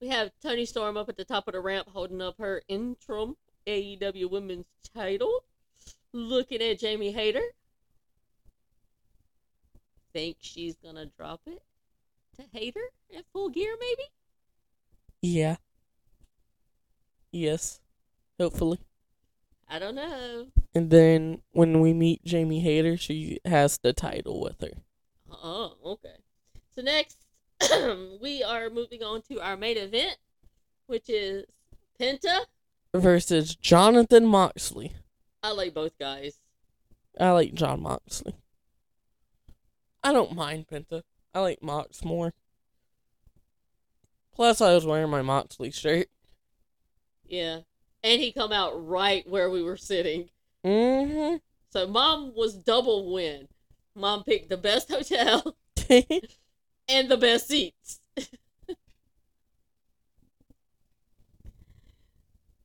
[0.00, 3.36] we have Toni Storm up at the top of the ramp holding up her interim
[3.66, 5.44] AEW Women's title,
[6.12, 7.42] looking at Jamie Hayter.
[10.12, 11.62] Think she's gonna drop it
[12.36, 14.02] to Hayter at full gear, maybe?
[15.20, 15.56] Yeah.
[17.32, 17.80] Yes.
[18.38, 18.80] Hopefully.
[19.68, 20.46] I don't know.
[20.74, 24.82] And then when we meet Jamie Hayter, she has the title with her.
[25.30, 26.16] Oh, okay.
[26.74, 27.18] So next,
[28.22, 30.16] we are moving on to our main event,
[30.86, 31.44] which is
[32.00, 32.46] Penta.
[32.94, 34.94] Versus Jonathan Moxley.
[35.48, 36.40] I like both guys.
[37.18, 38.34] I like Jon Moxley.
[40.04, 41.04] I don't mind Penta.
[41.34, 42.34] I like Mox more.
[44.34, 46.08] Plus, I was wearing my Moxley shirt.
[47.24, 47.60] Yeah.
[48.04, 50.28] And he come out right where we were sitting.
[50.66, 51.36] Mm-hmm.
[51.70, 53.48] So mom was double win.
[53.94, 55.56] Mom picked the best hotel
[56.88, 58.00] and the best seats.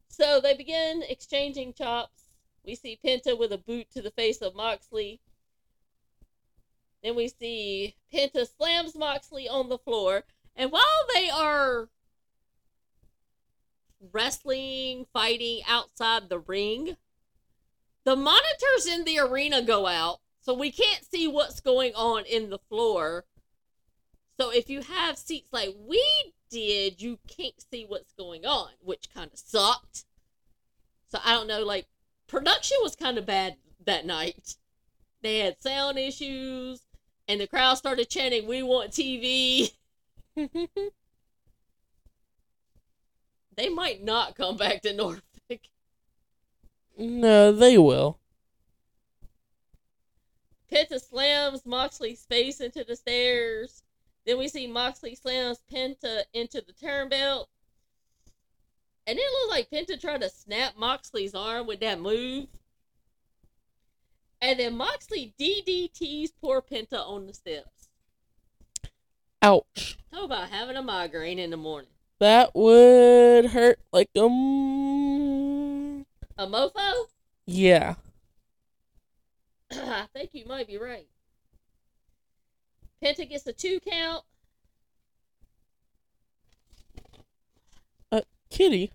[0.10, 2.23] so they begin exchanging chops.
[2.66, 5.20] We see Penta with a boot to the face of Moxley.
[7.04, 10.24] Then we see Penta slams Moxley on the floor.
[10.56, 11.90] And while they are
[14.12, 16.96] wrestling, fighting outside the ring,
[18.06, 20.20] the monitors in the arena go out.
[20.42, 23.26] So we can't see what's going on in the floor.
[24.40, 26.04] So if you have seats like we
[26.50, 30.06] did, you can't see what's going on, which kind of sucked.
[31.08, 31.88] So I don't know, like
[32.28, 33.56] production was kind of bad
[33.86, 34.56] that night.
[35.22, 36.82] They had sound issues,
[37.28, 39.74] and the crowd started chanting, "We want TV."
[43.56, 45.24] they might not come back to Norfolk.
[46.98, 48.20] no, they will.
[50.72, 53.84] Penta slams Moxley's face into the stairs.
[54.26, 57.46] Then we see Moxley slams Penta into the turnbelt.
[59.06, 62.48] And it looked like Penta tried to snap Moxley's arm with that move.
[64.42, 67.90] And then Moxley DDTs poor Penta on the steps.
[69.42, 69.98] Ouch.
[70.12, 71.90] Talk about having a migraine in the morning.
[72.20, 76.06] That would hurt like um.
[76.38, 77.08] A mofo?
[77.46, 77.96] Yeah.
[79.72, 81.08] I think you might be right.
[83.04, 84.24] Penta gets a two count.
[88.54, 88.94] Kitty.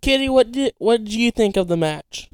[0.00, 2.30] Kitty, what did what did you think of the match?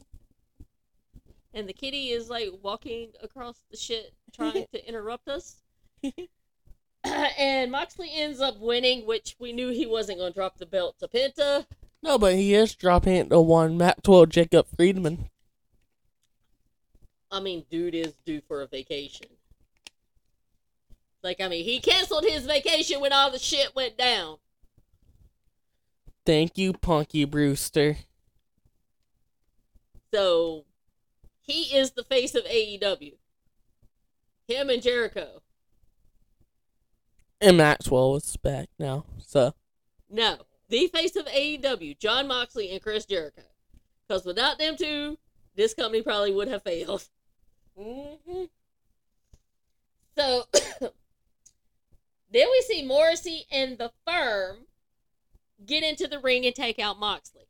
[1.58, 5.56] and the kitty is like walking across the shit trying to interrupt us.
[7.04, 10.96] and Moxley ends up winning, which we knew he wasn't going to drop the belt
[10.98, 11.66] to Penta.
[12.02, 15.30] No, but he is dropping it to one Maxwell Jacob Friedman.
[17.30, 19.26] I mean, dude is due for a vacation.
[21.22, 24.37] Like, I mean, he canceled his vacation when all the shit went down.
[26.24, 27.96] Thank you, Punky Brewster.
[30.12, 30.64] So,
[31.40, 33.14] he is the face of AEW.
[34.46, 35.42] Him and Jericho.
[37.40, 39.54] And Maxwell is back now, so
[40.11, 43.42] No, the face of AEW, Jon Moxley and Chris Jericho.
[44.07, 45.18] Because without them two,
[45.54, 47.04] this company probably would have failed.
[47.78, 48.44] mm-hmm.
[50.16, 50.44] So
[52.32, 54.66] then we see Morrissey and the firm
[55.64, 57.48] get into the ring and take out Moxley.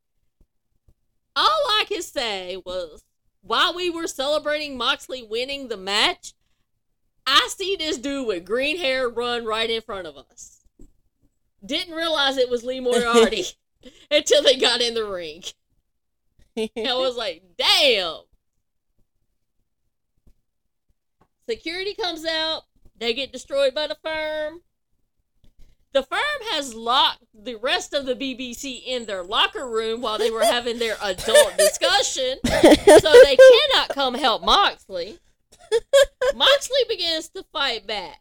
[1.34, 3.04] All I could say was
[3.42, 6.34] while we were celebrating Moxley winning the match,
[7.26, 10.64] I see this dude with green hair run right in front of us.
[11.64, 13.44] Didn't realize it was Lee Moriarty
[14.10, 15.42] until they got in the ring.
[16.56, 18.20] I was like, damn.
[21.48, 22.62] Security comes out.
[22.98, 24.60] They get destroyed by the firm.
[25.92, 26.20] The firm
[26.52, 30.78] has locked the rest of the BBC in their locker room while they were having
[30.78, 35.18] their adult discussion, so they cannot come help Moxley.
[36.34, 38.20] Moxley begins to fight back.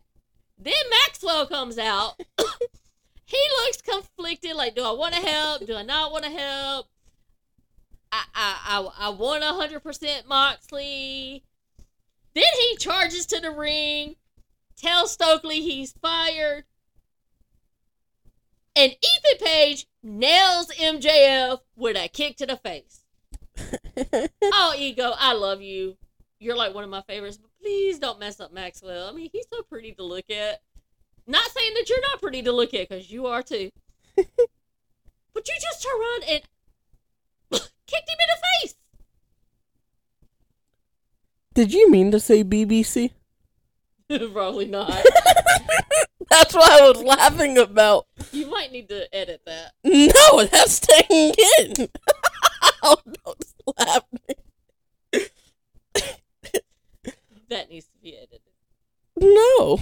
[0.57, 2.19] Then Maxwell comes out.
[3.25, 5.65] he looks conflicted, like, do I want to help?
[5.65, 6.87] Do I not want to help?
[8.11, 11.43] I I I, I want hundred percent Moxley.
[12.33, 14.15] Then he charges to the ring,
[14.77, 16.65] tells Stokely he's fired,
[18.77, 23.03] and Ethan Page nails MJF with a kick to the face.
[24.43, 25.97] oh, ego, I love you.
[26.39, 29.09] You're like one of my favorites, but please don't mess up Maxwell.
[29.09, 30.61] I mean, he's so pretty to look at.
[31.25, 33.71] Not saying that you're not pretty to look at, because you are too.
[34.15, 34.27] but
[35.35, 36.41] you just turn around and
[37.87, 38.75] kicked him in the face.
[41.55, 43.09] Did you mean to say BBC?
[44.33, 44.89] Probably not.
[46.29, 48.07] That's what I was laughing about.
[48.31, 49.73] You might need to edit that.
[49.83, 51.87] No, that's staying in.
[52.83, 54.35] oh, don't slap me.
[57.49, 58.41] That needs to be edited.
[59.17, 59.79] No.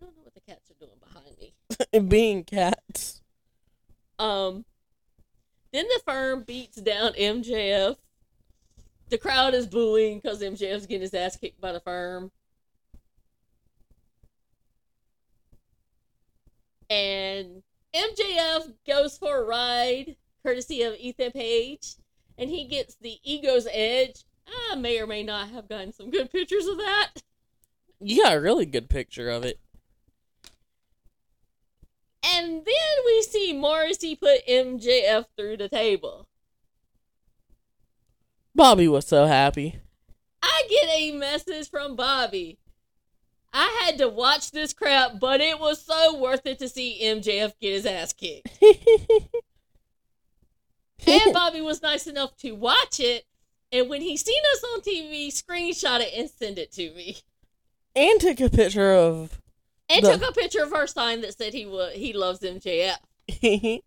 [0.00, 1.54] I don't know what the cats are doing behind me.
[2.08, 3.22] Being cats.
[4.18, 4.66] Um,
[5.72, 7.96] then the firm beats down MJF.
[9.08, 12.30] the crowd is booing because MJF's getting his ass kicked by the firm.
[16.88, 17.62] And
[17.94, 21.94] MJF goes for a ride, courtesy of Ethan Page,
[22.38, 24.24] and he gets the ego's edge.
[24.72, 27.10] I may or may not have gotten some good pictures of that.
[28.00, 29.60] You got a really good picture of it.
[32.22, 36.28] And then we see Morrissey put MJF through the table.
[38.54, 39.80] Bobby was so happy.
[40.42, 42.58] I get a message from Bobby.
[43.52, 47.52] I had to watch this crap, but it was so worth it to see MJF
[47.60, 48.48] get his ass kicked.
[51.06, 53.24] and Bobby was nice enough to watch it,
[53.72, 57.18] and when he seen us on TV, screenshot it and send it to me.
[57.96, 59.39] and took a picture of.
[59.90, 62.98] And The- took a picture of her sign that said he wa- he loves MJF.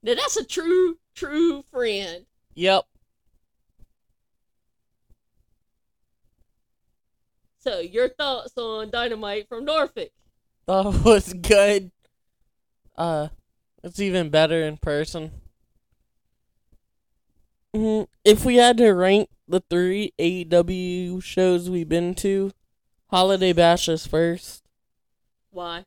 [0.00, 2.24] Now that's a true, true friend.
[2.54, 2.84] yep.
[7.60, 10.10] So your thoughts on Dynamite from Norfolk?
[10.66, 11.90] That was good.
[12.96, 13.28] Uh,
[13.82, 15.32] it's even better in person.
[17.74, 18.06] Mhm.
[18.24, 22.52] If we had to rank the three AEW shows we've been to,
[23.10, 24.62] Holiday Bash is first.
[25.58, 25.86] Why?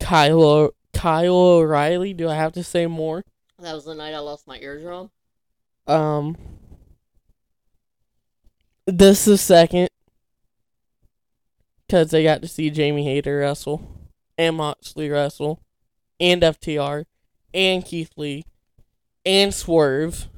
[0.00, 2.14] Kyle Kyle O'Reilly.
[2.14, 3.22] Do I have to say more?
[3.58, 5.10] That was the night I lost my eardrum.
[5.86, 6.38] Um,
[8.86, 9.90] this is second
[11.86, 13.82] because they got to see Jamie Hayter wrestle
[14.38, 15.60] and Moxley wrestle
[16.18, 17.04] and FTR
[17.52, 18.46] and Keith Lee
[19.26, 20.28] and Swerve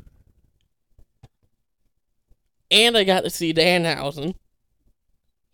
[2.69, 4.35] and I got to see Danhausen.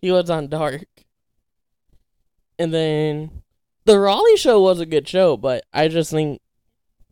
[0.01, 0.98] He was on Dark.
[2.59, 3.41] And then
[3.85, 6.41] the Raleigh show was a good show, but I just think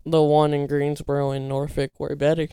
[0.06, 2.50] the one in Greensboro and Norfolk were better.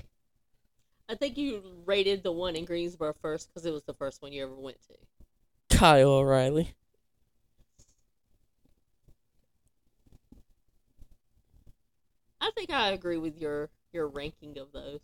[1.09, 4.32] I think you rated the one in Greensboro first because it was the first one
[4.32, 5.76] you ever went to.
[5.76, 6.74] Kyle O'Reilly.
[12.40, 15.01] I think I agree with your your ranking of those.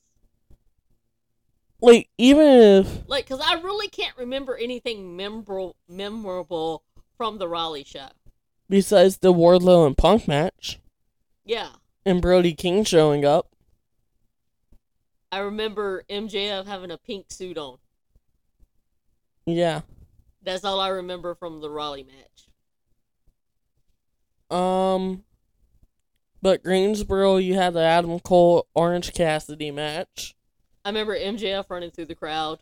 [1.82, 6.82] Like even if Like, cause I really can't remember anything memorable memorable
[7.20, 8.08] from the Raleigh show.
[8.66, 10.78] besides the Wardlow and Punk match
[11.44, 11.68] Yeah,
[12.06, 13.52] and Brody King showing up,
[15.30, 17.76] I remember MJF having a pink suit on.
[19.44, 19.82] yeah.
[20.42, 22.48] That's all I remember from the Raleigh match.
[24.58, 25.24] Um,
[26.40, 30.34] but Greensboro, you had the Adam Cole Orange Cassidy match.
[30.86, 32.60] I remember MJF running through the crowd,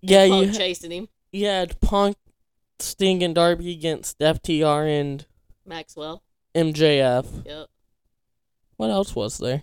[0.00, 1.08] Yeah, Punk you chasing him.
[1.32, 2.16] you had Punk,
[2.78, 5.26] Sting, and Darby against FTR and
[5.64, 6.22] Maxwell.
[6.54, 7.46] MJF.
[7.46, 7.66] Yep.
[8.76, 9.62] What else was there?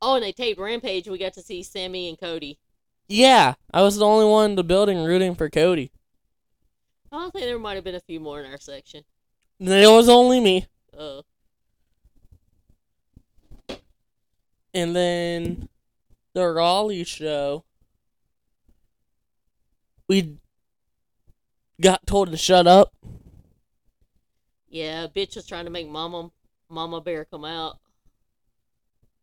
[0.00, 1.08] Oh, and they taped Rampage.
[1.08, 2.58] We got to see Sammy and Cody.
[3.08, 5.90] Yeah, I was the only one in the building rooting for Cody.
[7.12, 9.04] I think there might have been a few more in our section.
[9.60, 10.66] It was only me.
[10.96, 11.22] Uh,
[14.74, 15.68] And then
[16.34, 17.64] the Raleigh show,
[20.08, 20.36] we
[21.80, 22.92] got told to shut up.
[24.68, 26.30] yeah, bitch was trying to make Mama
[26.68, 27.78] Mama Bear come out,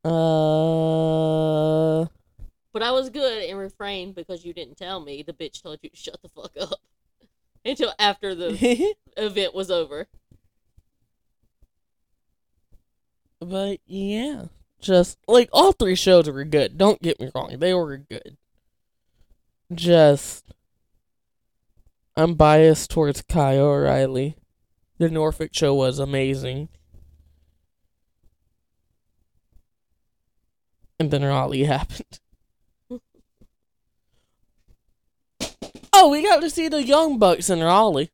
[0.03, 2.05] Uh,
[2.73, 5.23] but I was good and refrained because you didn't tell me.
[5.23, 6.79] The bitch told you to shut the fuck up
[7.65, 10.07] until after the event was over.
[13.39, 14.45] but yeah,
[14.79, 16.77] just like all three shows were good.
[16.77, 18.37] Don't get me wrong, they were good.
[19.73, 20.45] Just,
[22.15, 24.35] I'm biased towards Kyle O'Reilly.
[24.97, 26.69] The Norfolk show was amazing.
[30.99, 32.19] And then Raleigh happened.
[35.93, 38.11] oh, we got to see the Young Bucks in Raleigh.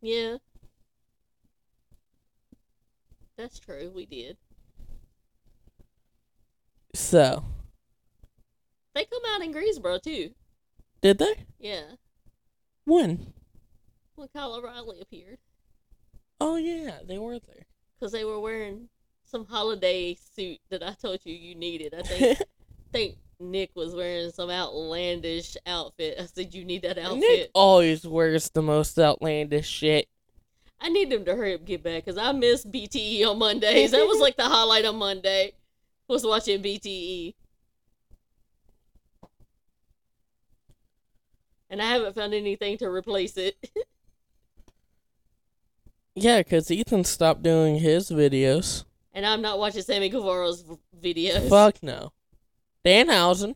[0.00, 0.36] Yeah,
[3.36, 3.90] that's true.
[3.94, 4.36] We did.
[6.94, 7.44] So,
[8.94, 10.30] They come out in Greensboro too.
[11.02, 11.44] did they?
[11.58, 11.82] Yeah,
[12.86, 13.32] When?
[14.14, 15.38] when Kyle O'Reilly appeared,
[16.40, 17.66] Oh, yeah, they were there.
[17.98, 18.88] because they were wearing
[19.24, 21.94] some holiday suit that I told you you needed.
[21.98, 22.38] I think
[22.92, 26.16] think Nick was wearing some outlandish outfit.
[26.20, 27.18] I said you need that outfit.
[27.20, 30.08] Nick always wears the most outlandish shit.
[30.80, 33.90] I need them to hurry up and get back because I miss BTE on Mondays.
[33.90, 35.52] that was like the highlight on Monday.
[36.08, 36.62] Was watching.
[36.62, 37.34] BTE.
[41.68, 43.56] And I haven't found anything to replace it.
[46.18, 48.84] Yeah, because Ethan stopped doing his videos.
[49.12, 50.64] and I'm not watching Sammy Guevara's
[50.98, 51.46] videos.
[51.50, 52.10] Fuck no.
[52.86, 53.54] Danhausen.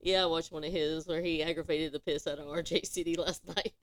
[0.00, 3.14] Yeah, I watched one of his where he aggravated the piss out of RJ City
[3.14, 3.74] last night.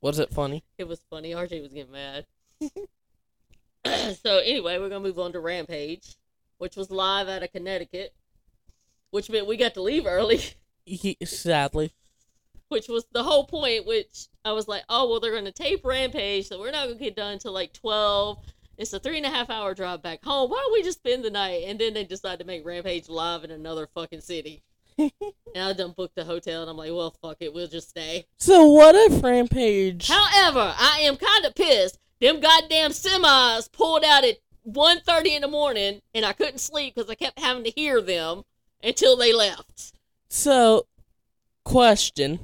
[0.00, 0.64] Was it funny?
[0.76, 1.30] It was funny.
[1.30, 2.26] RJ was getting mad.
[4.24, 6.16] so anyway, we're gonna move on to Rampage,
[6.58, 8.12] which was live out of Connecticut,
[9.12, 10.40] which meant we got to leave early.
[10.96, 11.92] He, sadly.
[12.68, 13.86] which was the whole point.
[13.86, 17.16] Which I was like, oh well, they're gonna tape Rampage, so we're not gonna get
[17.16, 18.38] done until like twelve.
[18.78, 20.50] It's a three and a half hour drive back home.
[20.50, 21.64] Why don't we just spend the night?
[21.66, 24.62] And then they decide to make Rampage live in another fucking city.
[24.98, 25.12] and
[25.54, 28.26] I done booked the hotel, and I'm like, well, fuck it, we'll just stay.
[28.38, 30.08] So what if Rampage?
[30.08, 31.98] However, I am kind of pissed.
[32.20, 34.38] Them goddamn semis pulled out at
[34.68, 38.42] 1.30 in the morning, and I couldn't sleep because I kept having to hear them
[38.82, 39.92] until they left.
[40.32, 40.86] So,
[41.64, 42.38] question: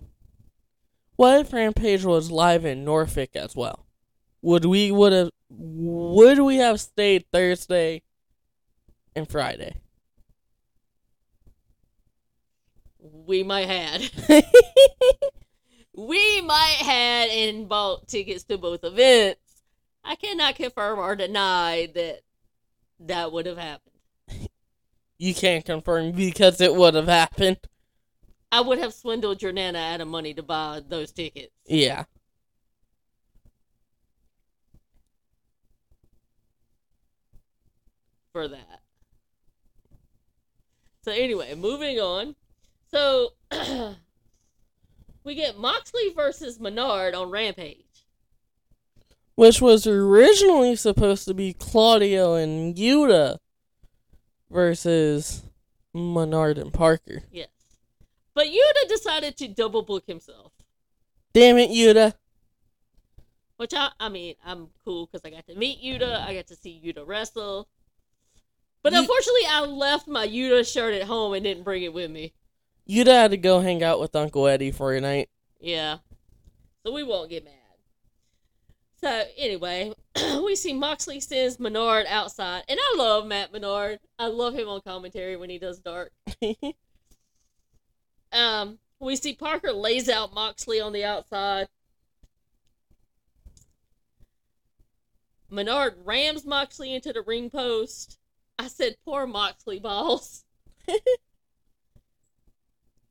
[1.14, 3.87] What if Rampage was live in Norfolk as well?
[4.43, 8.03] Would we would have would we have stayed Thursday
[9.14, 9.76] and Friday?
[12.99, 14.11] We might had.
[15.97, 19.41] we might had and bought tickets to both events.
[20.05, 22.22] I cannot confirm or deny that
[22.99, 24.49] that would have happened.
[25.18, 27.59] you can't confirm because it would have happened.
[28.57, 31.52] I would have swindled your nana out of money to buy those tickets.
[31.66, 32.04] Yeah.
[38.32, 38.80] for that.
[41.02, 42.34] So anyway, moving on.
[42.90, 43.32] So
[45.24, 48.07] we get Moxley versus Menard on Rampage.
[49.34, 53.38] Which was originally supposed to be Claudio and Yuta
[54.50, 55.42] versus
[55.94, 57.22] Menard and Parker.
[57.30, 57.48] Yes.
[58.37, 60.53] But Yuta decided to double book himself.
[61.32, 62.12] Damn it, Yuta.
[63.57, 66.20] Which I, I mean, I'm cool because I got to meet Yuta.
[66.20, 67.66] I got to see Yuta wrestle.
[68.82, 72.11] But You- unfortunately, I left my Yuta shirt at home and didn't bring it with
[72.11, 72.34] me.
[72.87, 75.30] Yuta had to go hang out with Uncle Eddie for a night.
[75.59, 75.99] Yeah.
[76.84, 77.55] So we won't get mad.
[79.01, 79.95] So anyway,
[80.45, 83.99] we see Moxley sends Menard outside, and I love Matt Menard.
[84.18, 86.12] I love him on commentary when he does dark.
[88.37, 91.68] Um, we see Parker lays out Moxley on the outside.
[95.49, 98.18] Menard rams Moxley into the ring post.
[98.59, 100.45] I said, poor Moxley balls.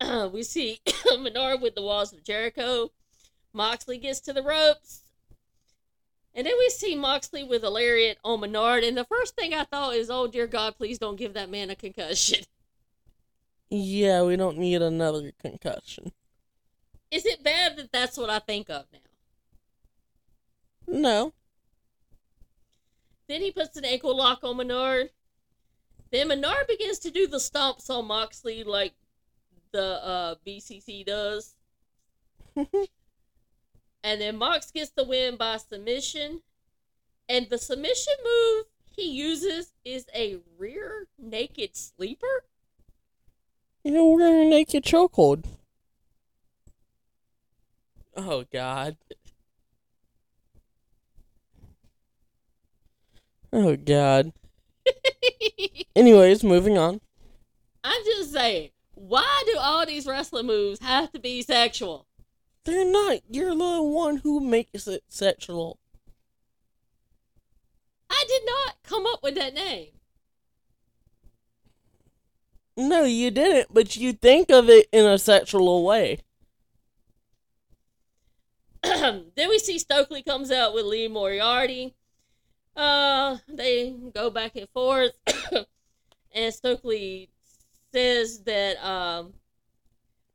[0.01, 0.81] Uh, we see
[1.19, 2.91] Menard with the walls of Jericho.
[3.53, 5.03] Moxley gets to the ropes.
[6.33, 8.83] And then we see Moxley with a lariat on Menard.
[8.83, 11.69] And the first thing I thought is, oh, dear God, please don't give that man
[11.69, 12.43] a concussion.
[13.69, 16.11] yeah, we don't need another concussion.
[17.11, 18.99] Is it bad that that's what I think of now?
[20.87, 21.33] No.
[23.27, 25.09] Then he puts an ankle lock on Menard.
[26.11, 28.93] Then Menard begins to do the stomps on Moxley like
[29.71, 31.55] the uh, BCC does.
[32.55, 36.41] and then Mox gets the win by submission.
[37.27, 42.45] And the submission move he uses is a rear naked sleeper.
[43.85, 45.45] You know, we're gonna naked chokehold.
[48.17, 48.97] Oh God.
[53.53, 54.33] Oh God.
[55.95, 56.99] Anyways, moving on.
[57.83, 62.07] I'm just saying, why do all these wrestling moves have to be sexual?
[62.63, 63.19] They're not.
[63.29, 65.77] You're the one who makes it sexual.
[68.09, 69.89] I did not come up with that name.
[72.77, 76.19] No, you didn't, but you think of it in a sexual way.
[78.83, 81.95] then we see Stokely comes out with Lee Moriarty.
[82.75, 85.13] Uh, they go back and forth,
[86.33, 87.29] and Stokely
[87.93, 89.33] says that um,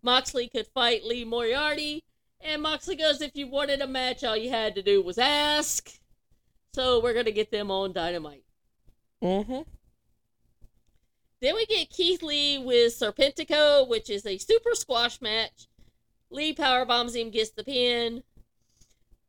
[0.03, 2.03] Moxley could fight Lee Moriarty,
[2.41, 5.91] and Moxley goes, "If you wanted a match, all you had to do was ask."
[6.73, 8.45] So we're gonna get them on Dynamite.
[9.23, 9.61] Mm-hmm.
[11.41, 15.69] Then we get Keith Lee with Serpentico, which is a super squash match.
[16.31, 18.23] Lee power bombs him, gets the pin.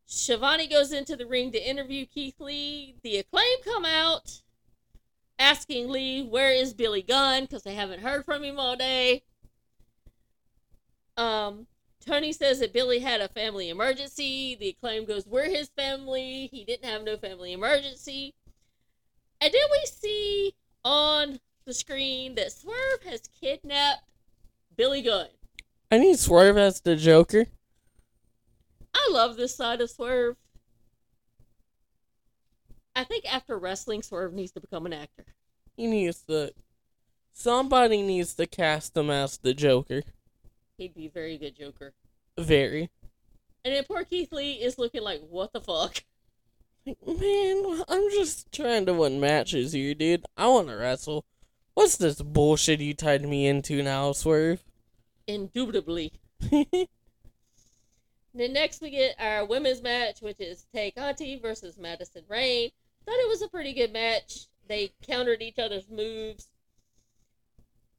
[0.07, 2.95] Shivani goes into the ring to interview Keith Lee.
[3.01, 4.41] The acclaim come out
[5.39, 7.43] asking Lee, where is Billy Gunn?
[7.43, 9.24] Because they haven't heard from him all day.
[11.16, 11.68] Um,
[12.05, 14.55] Tony says that Billy had a family emergency.
[14.55, 16.49] The acclaim goes, We're his family.
[16.51, 18.34] He didn't have no family emergency.
[19.39, 24.03] And then we see on the screen that Swerve has kidnapped
[24.76, 25.28] Billy Gunn.
[25.91, 27.45] I need Swerve as the Joker.
[28.93, 30.38] I love this side of Swerve.
[32.95, 35.26] I think after wrestling, Swerve needs to become an actor.
[35.76, 36.53] He needs to.
[37.34, 40.01] Somebody needs to cast him as the Joker.
[40.78, 41.93] He'd be a very good Joker.
[42.38, 42.89] Very.
[43.64, 46.03] And then poor Keith Lee is looking like, what the fuck?
[46.86, 50.26] Like, man, I'm just trying to win matches here, dude.
[50.36, 51.26] I want to wrestle.
[51.74, 54.63] What's this bullshit you tied me into now, Swerve?
[55.28, 56.13] Indubitably.
[58.34, 62.72] Then next we get our women's match, which is Tay Conti versus Madison Rayne.
[63.05, 64.45] Thought it was a pretty good match.
[64.67, 66.47] They countered each other's moves.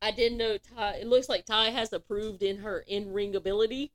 [0.00, 0.96] I didn't know Ty.
[0.96, 3.92] It looks like Ty has improved in her in-ring ability.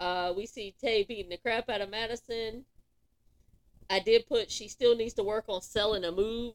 [0.00, 2.64] Uh, we see Tay beating the crap out of Madison.
[3.88, 6.54] I did put she still needs to work on selling a move.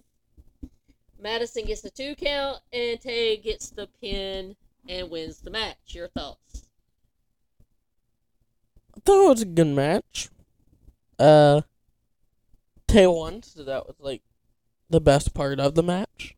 [1.19, 4.55] Madison gets the two count, and Tay gets the pin
[4.87, 5.77] and wins the match.
[5.87, 6.67] Your thoughts?
[8.95, 10.29] I thought it was a good match.
[11.17, 11.61] Uh,
[12.87, 14.21] Tay won, so that was like
[14.89, 16.35] the best part of the match.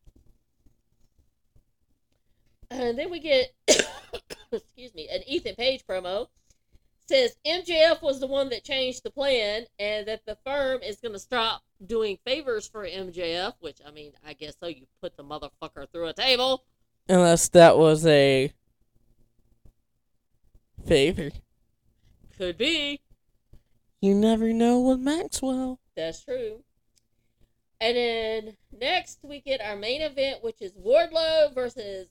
[2.72, 3.54] And then we get,
[4.52, 6.28] excuse me, an Ethan Page promo.
[7.08, 11.14] Says MJF was the one that changed the plan and that the firm is going
[11.14, 14.68] to stop doing favors for MJF, which, I mean, I guess so.
[14.68, 16.64] You put the motherfucker through a table.
[17.08, 18.52] Unless that was a
[20.86, 21.32] favor.
[22.38, 23.02] Could be.
[24.02, 25.80] You never know with Maxwell.
[25.96, 26.64] That's true.
[27.80, 32.08] And then next we get our main event, which is Wardlow versus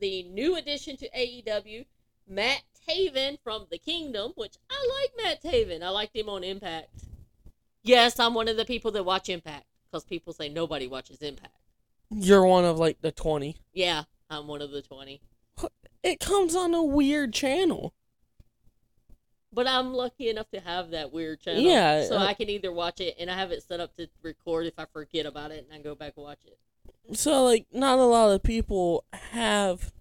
[0.00, 1.84] the new addition to AEW,
[2.28, 5.82] Matt Taven from the Kingdom, which I like Matt Taven.
[5.82, 6.88] I liked him on Impact.
[7.82, 11.54] Yes, I'm one of the people that watch Impact because people say nobody watches Impact.
[12.10, 13.56] You're one of like the 20.
[13.72, 15.20] Yeah, I'm one of the 20.
[16.02, 17.92] It comes on a weird channel.
[19.52, 21.62] But I'm lucky enough to have that weird channel.
[21.62, 24.08] Yeah, So uh, I can either watch it and I have it set up to
[24.22, 26.58] record if I forget about it and I go back and watch it.
[27.16, 29.92] So like not a lot of people have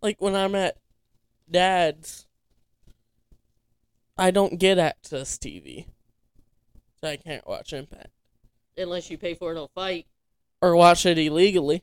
[0.00, 0.78] like when I'm at
[1.50, 2.26] dad's
[4.16, 5.86] I don't get AXS TV.
[7.04, 8.08] So I can't watch Impact.
[8.78, 10.06] Unless you pay for it on FITE.
[10.62, 11.82] Or watch it illegally.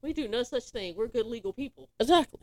[0.00, 0.94] We do no such thing.
[0.96, 1.90] We're good legal people.
[2.00, 2.40] Exactly.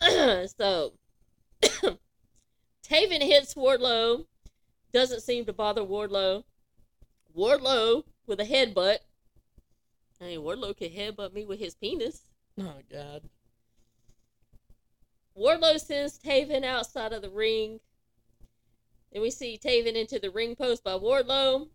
[0.58, 0.94] so,
[1.62, 4.26] Taven hits Wardlow.
[4.92, 6.42] Doesn't seem to bother Wardlow.
[7.38, 8.98] Wardlow with a headbutt.
[10.20, 12.22] I mean, Wardlow could headbutt me with his penis.
[12.58, 13.22] Oh god.
[15.38, 17.78] Wardlow sends Taven outside of the ring.
[19.12, 21.68] Then we see Taven into the ring post by Wardlow.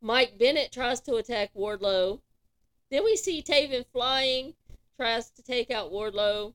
[0.00, 2.20] Mike Bennett tries to attack Wardlow.
[2.90, 4.54] Then we see Taven flying,
[4.96, 6.54] tries to take out Wardlow.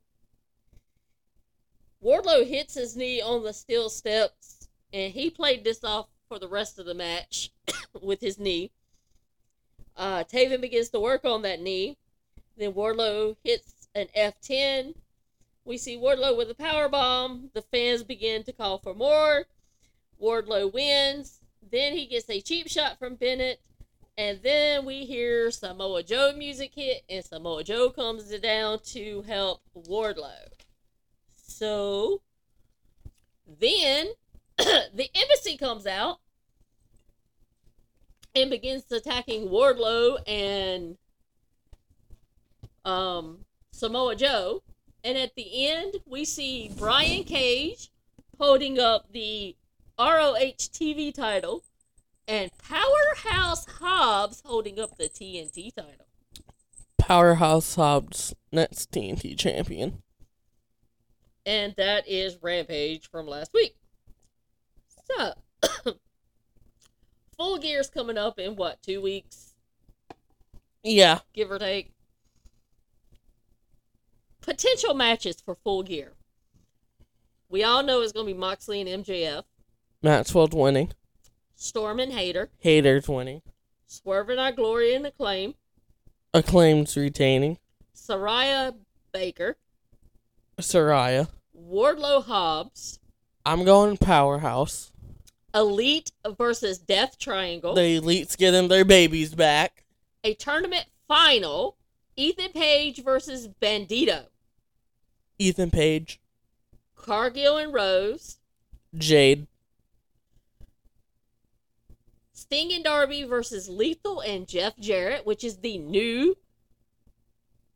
[2.03, 6.47] Wardlow hits his knee on the steel steps, and he played this off for the
[6.47, 7.51] rest of the match
[8.01, 8.71] with his knee.
[9.95, 11.97] Uh, Taven begins to work on that knee.
[12.57, 14.95] Then Wardlow hits an F10.
[15.63, 17.49] We see Wardlow with a power bomb.
[17.53, 19.45] The fans begin to call for more.
[20.21, 21.39] Wardlow wins.
[21.71, 23.59] Then he gets a cheap shot from Bennett.
[24.17, 29.61] And then we hear Samoa Joe music hit, and Samoa Joe comes down to help
[29.75, 30.47] Wardlow.
[31.35, 32.21] So
[33.59, 34.07] then
[34.57, 36.19] the embassy comes out
[38.33, 40.97] and begins attacking Wardlow and
[42.85, 43.39] um,
[43.71, 44.63] Samoa Joe.
[45.03, 47.89] And at the end, we see Brian Cage
[48.39, 49.55] holding up the
[49.97, 51.63] ROH TV title
[52.27, 56.07] and Powerhouse Hobbs holding up the TNT title.
[56.97, 60.01] Powerhouse Hobbs next TNT champion.
[61.45, 63.75] And that is Rampage from last week.
[65.15, 65.33] So,
[67.37, 69.53] Full Gear's coming up in what, two weeks,
[70.83, 71.19] Yeah.
[71.33, 71.91] give or take?
[74.41, 76.13] Potential matches for Full Gear.
[77.49, 79.43] We all know it's going to be Moxley and MJF,
[80.01, 80.91] Maxwell's winning.
[81.55, 83.41] Storm and Hayter, Hayter's winning.
[83.87, 85.55] Swerve and Our Glory and Acclaim,
[86.33, 87.57] Acclaim's retaining.
[87.95, 88.75] Saraya
[89.13, 89.55] Baker,
[90.59, 91.29] Saraya.
[91.57, 92.99] Wardlow Hobbs,
[93.45, 94.91] I'm going Powerhouse.
[95.53, 99.85] Elite versus Death Triangle, The elites getting their babies back.
[100.25, 101.77] a tournament final,
[102.17, 104.25] Ethan Page versus Bandito,
[105.39, 106.19] Ethan Page.
[106.95, 108.39] Cargill and Rose,
[108.97, 109.47] Jade.
[112.45, 116.37] Sting and Darby versus Lethal and Jeff Jarrett, which is the new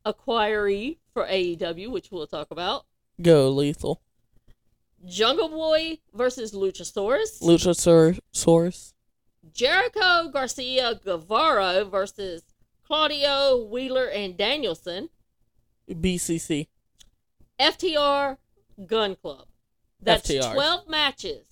[0.05, 2.86] acquiree for AEW, which we'll talk about.
[3.20, 4.01] Go Lethal.
[5.05, 7.41] Jungle Boy versus Luchasaurus.
[7.41, 8.93] Luchasaurus.
[9.53, 12.43] Jericho Garcia Guevara versus
[12.86, 15.09] Claudio Wheeler and Danielson.
[15.89, 16.67] BCC.
[17.59, 18.38] FTR
[18.86, 19.47] Gunn Club.
[19.99, 20.53] That's FTR.
[20.53, 21.45] 12 matches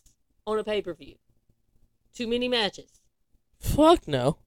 [0.46, 1.16] on a pay per view.
[2.14, 2.97] Too many matches.
[3.60, 4.38] Fuck no.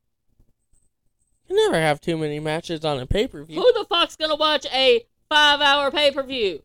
[1.49, 3.61] You never have too many matches on a pay per view.
[3.61, 6.63] Who the fuck's gonna watch a five hour pay per view?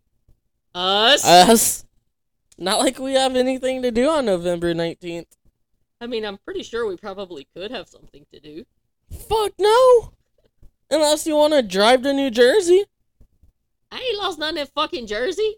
[0.73, 1.25] Us?
[1.25, 1.85] Us.
[2.57, 5.25] Not like we have anything to do on November 19th.
[5.99, 8.65] I mean, I'm pretty sure we probably could have something to do.
[9.11, 10.11] Fuck no.
[10.89, 12.85] Unless you want to drive to New Jersey.
[13.91, 15.55] I ain't lost none in fucking Jersey.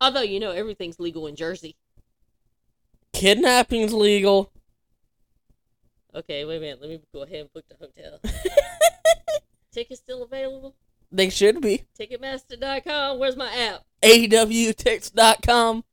[0.00, 1.76] Although, you know, everything's legal in Jersey.
[3.12, 4.50] Kidnapping's legal.
[6.14, 6.80] Okay, wait a minute.
[6.80, 8.20] Let me go ahead and book the hotel.
[9.72, 10.74] Tickets still available?
[11.10, 11.84] they should be.
[11.98, 13.18] Ticketmaster.com.
[13.18, 13.84] Where's my app?
[14.02, 15.84] AWTix.com.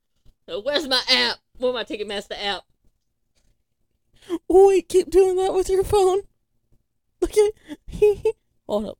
[0.48, 1.38] Uh, Where's my app?
[1.58, 2.64] Where's my Ticketmaster app?
[4.50, 6.22] Oh, wait, keep doing that with your phone.
[7.22, 7.52] Look at.
[8.68, 8.98] Hold up.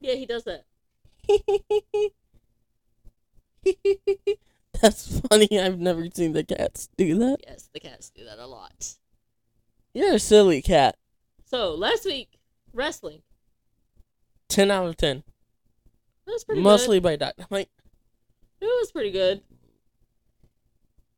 [0.00, 0.64] Yeah, he does that.
[4.80, 5.48] That's funny.
[5.58, 7.38] I've never seen the cats do that.
[7.46, 8.94] Yes, the cats do that a lot.
[9.96, 10.94] You're a silly cat.
[11.46, 12.28] So, last week,
[12.74, 13.22] wrestling.
[14.50, 15.22] 10 out of 10.
[16.26, 17.70] That was pretty Mostly by Dynamite.
[18.60, 18.66] good.
[18.66, 19.40] It was pretty good.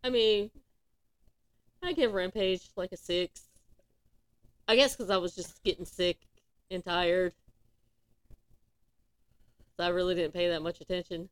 [0.04, 0.52] I mean,
[1.82, 3.48] I give Rampage like a six.
[4.68, 6.18] I guess because I was just getting sick
[6.70, 7.32] and tired.
[9.76, 11.30] So I really didn't pay that much attention.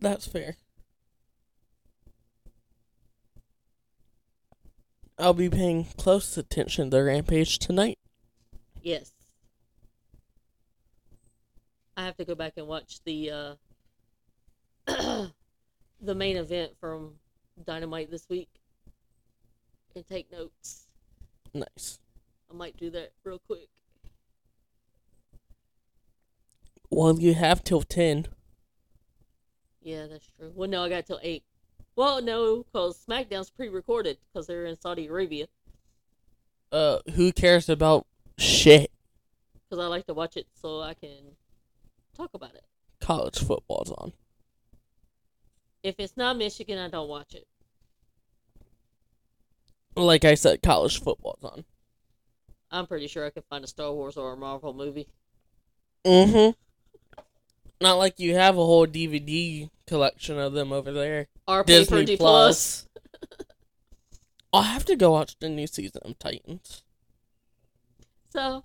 [0.00, 0.56] That's fair.
[5.18, 7.98] I'll be paying close attention to the Rampage tonight.
[8.82, 9.12] Yes.
[11.96, 13.54] I have to go back and watch the uh
[16.00, 17.14] the main event from
[17.64, 18.48] Dynamite this week
[19.96, 20.86] and take notes.
[21.52, 21.98] Nice.
[22.50, 23.68] I might do that real quick.
[26.90, 28.28] Well, you have till 10.
[29.82, 30.52] Yeah, that's true.
[30.54, 31.44] Well, no, I got till eight.
[31.98, 35.48] Well, no, because SmackDown's pre-recorded because they're in Saudi Arabia.
[36.70, 38.06] Uh, who cares about
[38.38, 38.92] shit?
[39.68, 41.34] Because I like to watch it so I can
[42.16, 42.62] talk about it.
[43.00, 44.12] College football's on.
[45.82, 47.48] If it's not Michigan, I don't watch it.
[49.96, 51.64] Like I said, college football's on.
[52.70, 55.08] I'm pretty sure I can find a Star Wars or a Marvel movie.
[56.04, 56.52] Mm-hmm.
[57.80, 61.26] Not like you have a whole DVD collection of them over there.
[61.46, 62.86] For Disney D Plus.
[64.52, 66.82] I'll have to go watch the new season of Titans.
[68.30, 68.64] So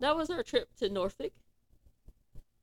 [0.00, 1.32] that was our trip to Norfolk.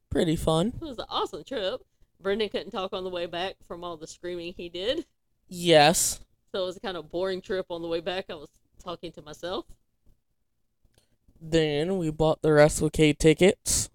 [0.09, 0.73] Pretty fun.
[0.81, 1.81] It was an awesome trip.
[2.21, 5.05] Brendan couldn't talk on the way back from all the screaming he did.
[5.47, 6.21] Yes.
[6.51, 8.25] So it was a kind of boring trip on the way back.
[8.29, 8.49] I was
[8.83, 9.65] talking to myself.
[11.41, 13.89] Then we bought the WrestleK tickets.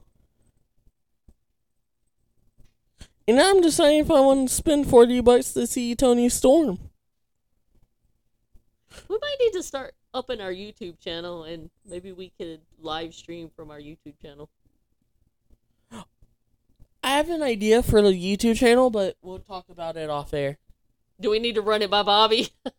[3.29, 6.79] And I'm just saying if I want to spend 40 bucks to see Toni Storm.
[9.07, 13.13] We might need to start up in our YouTube channel and maybe we could live
[13.13, 14.49] stream from our YouTube channel.
[17.03, 20.57] I have an idea for the YouTube channel, but we'll talk about it off air.
[21.21, 22.49] Do we need to run it by Bobby?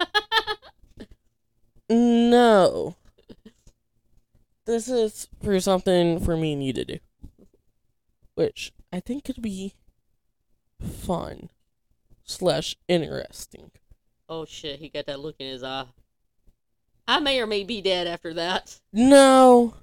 [1.89, 2.95] No.
[4.65, 6.99] This is for something for me and you to do.
[8.35, 9.73] Which I think could be
[10.81, 11.49] fun
[12.23, 13.71] slash interesting.
[14.27, 15.85] oh shit, he got that look in his eye.
[17.07, 18.79] I may or may be dead after that.
[18.93, 19.73] No.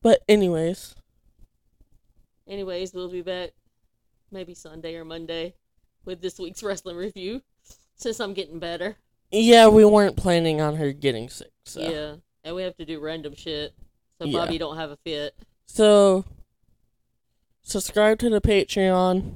[0.00, 0.94] But anyways,
[2.48, 3.50] Anyways, we'll be back
[4.30, 5.54] maybe Sunday or Monday
[6.04, 7.40] with this week's wrestling review
[7.94, 8.96] since I'm getting better.
[9.30, 11.52] yeah, we weren't planning on her getting sick.
[11.64, 12.14] So Yeah,
[12.44, 13.72] and we have to do random shit
[14.18, 14.38] so Yeah.
[14.40, 15.34] Bobby don't have a fit.
[15.66, 16.24] So
[17.62, 19.34] subscribe to the Patreon.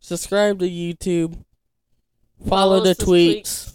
[0.00, 1.44] Subscribe to YouTube.
[2.48, 3.72] Follow, the us this tweets.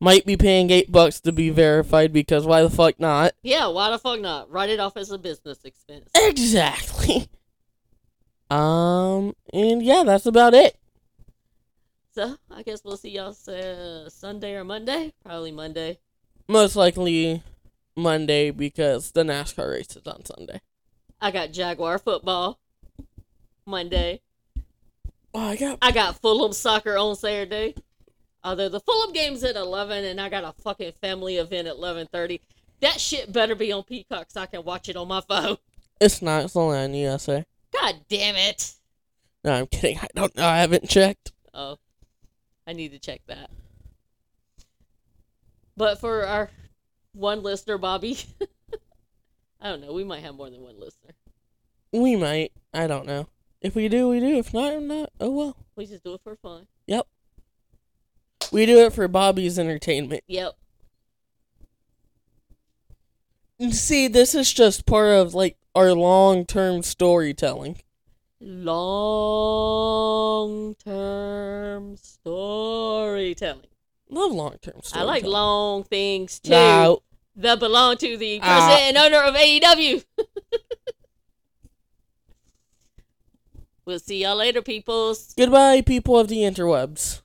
[0.00, 3.32] Might be paying eight bucks to be verified because why the fuck not?
[3.42, 4.50] Yeah, why the fuck not?
[4.50, 6.10] Write it off as a business expense.
[6.14, 7.28] Exactly.
[8.50, 10.76] Um, and yeah, that's about it.
[12.14, 15.12] So I guess we'll see y'all uh, Sunday or Monday.
[15.24, 15.98] Probably Monday.
[16.46, 17.42] Most likely
[17.96, 20.60] Monday because the NASCAR race is on Sunday.
[21.20, 22.60] I got Jaguar football
[23.66, 24.20] Monday.
[25.34, 27.74] Oh, I got I got Fulham soccer on Saturday.
[28.42, 32.06] Although the Fulham game's at eleven, and I got a fucking family event at eleven
[32.12, 32.40] thirty.
[32.80, 35.56] That shit better be on Peacock so I can watch it on my phone.
[36.00, 36.44] it's not.
[36.44, 37.44] It's only on USA.
[37.72, 38.74] God damn it!
[39.42, 39.98] No, I'm kidding.
[39.98, 40.46] I don't know.
[40.46, 41.32] I haven't checked.
[41.52, 41.78] Oh,
[42.66, 43.50] I need to check that.
[45.76, 46.50] But for our
[47.12, 48.18] one listener, Bobby,
[49.60, 49.92] I don't know.
[49.92, 51.12] We might have more than one listener.
[51.92, 52.52] We might.
[52.72, 53.26] I don't know.
[53.64, 54.36] If we do, we do.
[54.36, 55.10] If not, I'm not.
[55.18, 55.56] Oh well.
[55.74, 56.66] We just do it for fun.
[56.86, 57.06] Yep.
[58.52, 60.22] We do it for Bobby's entertainment.
[60.28, 60.52] Yep.
[63.58, 67.80] And See, this is just part of like our long-term storytelling.
[69.74, 73.64] Long term storytelling.
[74.10, 75.06] Love long-term I storytelling.
[75.08, 77.02] like long things too No,
[77.36, 78.66] that belong to the Ah.
[78.68, 80.04] president and owner of AEW.
[83.86, 85.34] we'll see y'all later, peoples.
[85.36, 87.20] Goodbye, people of the interwebs.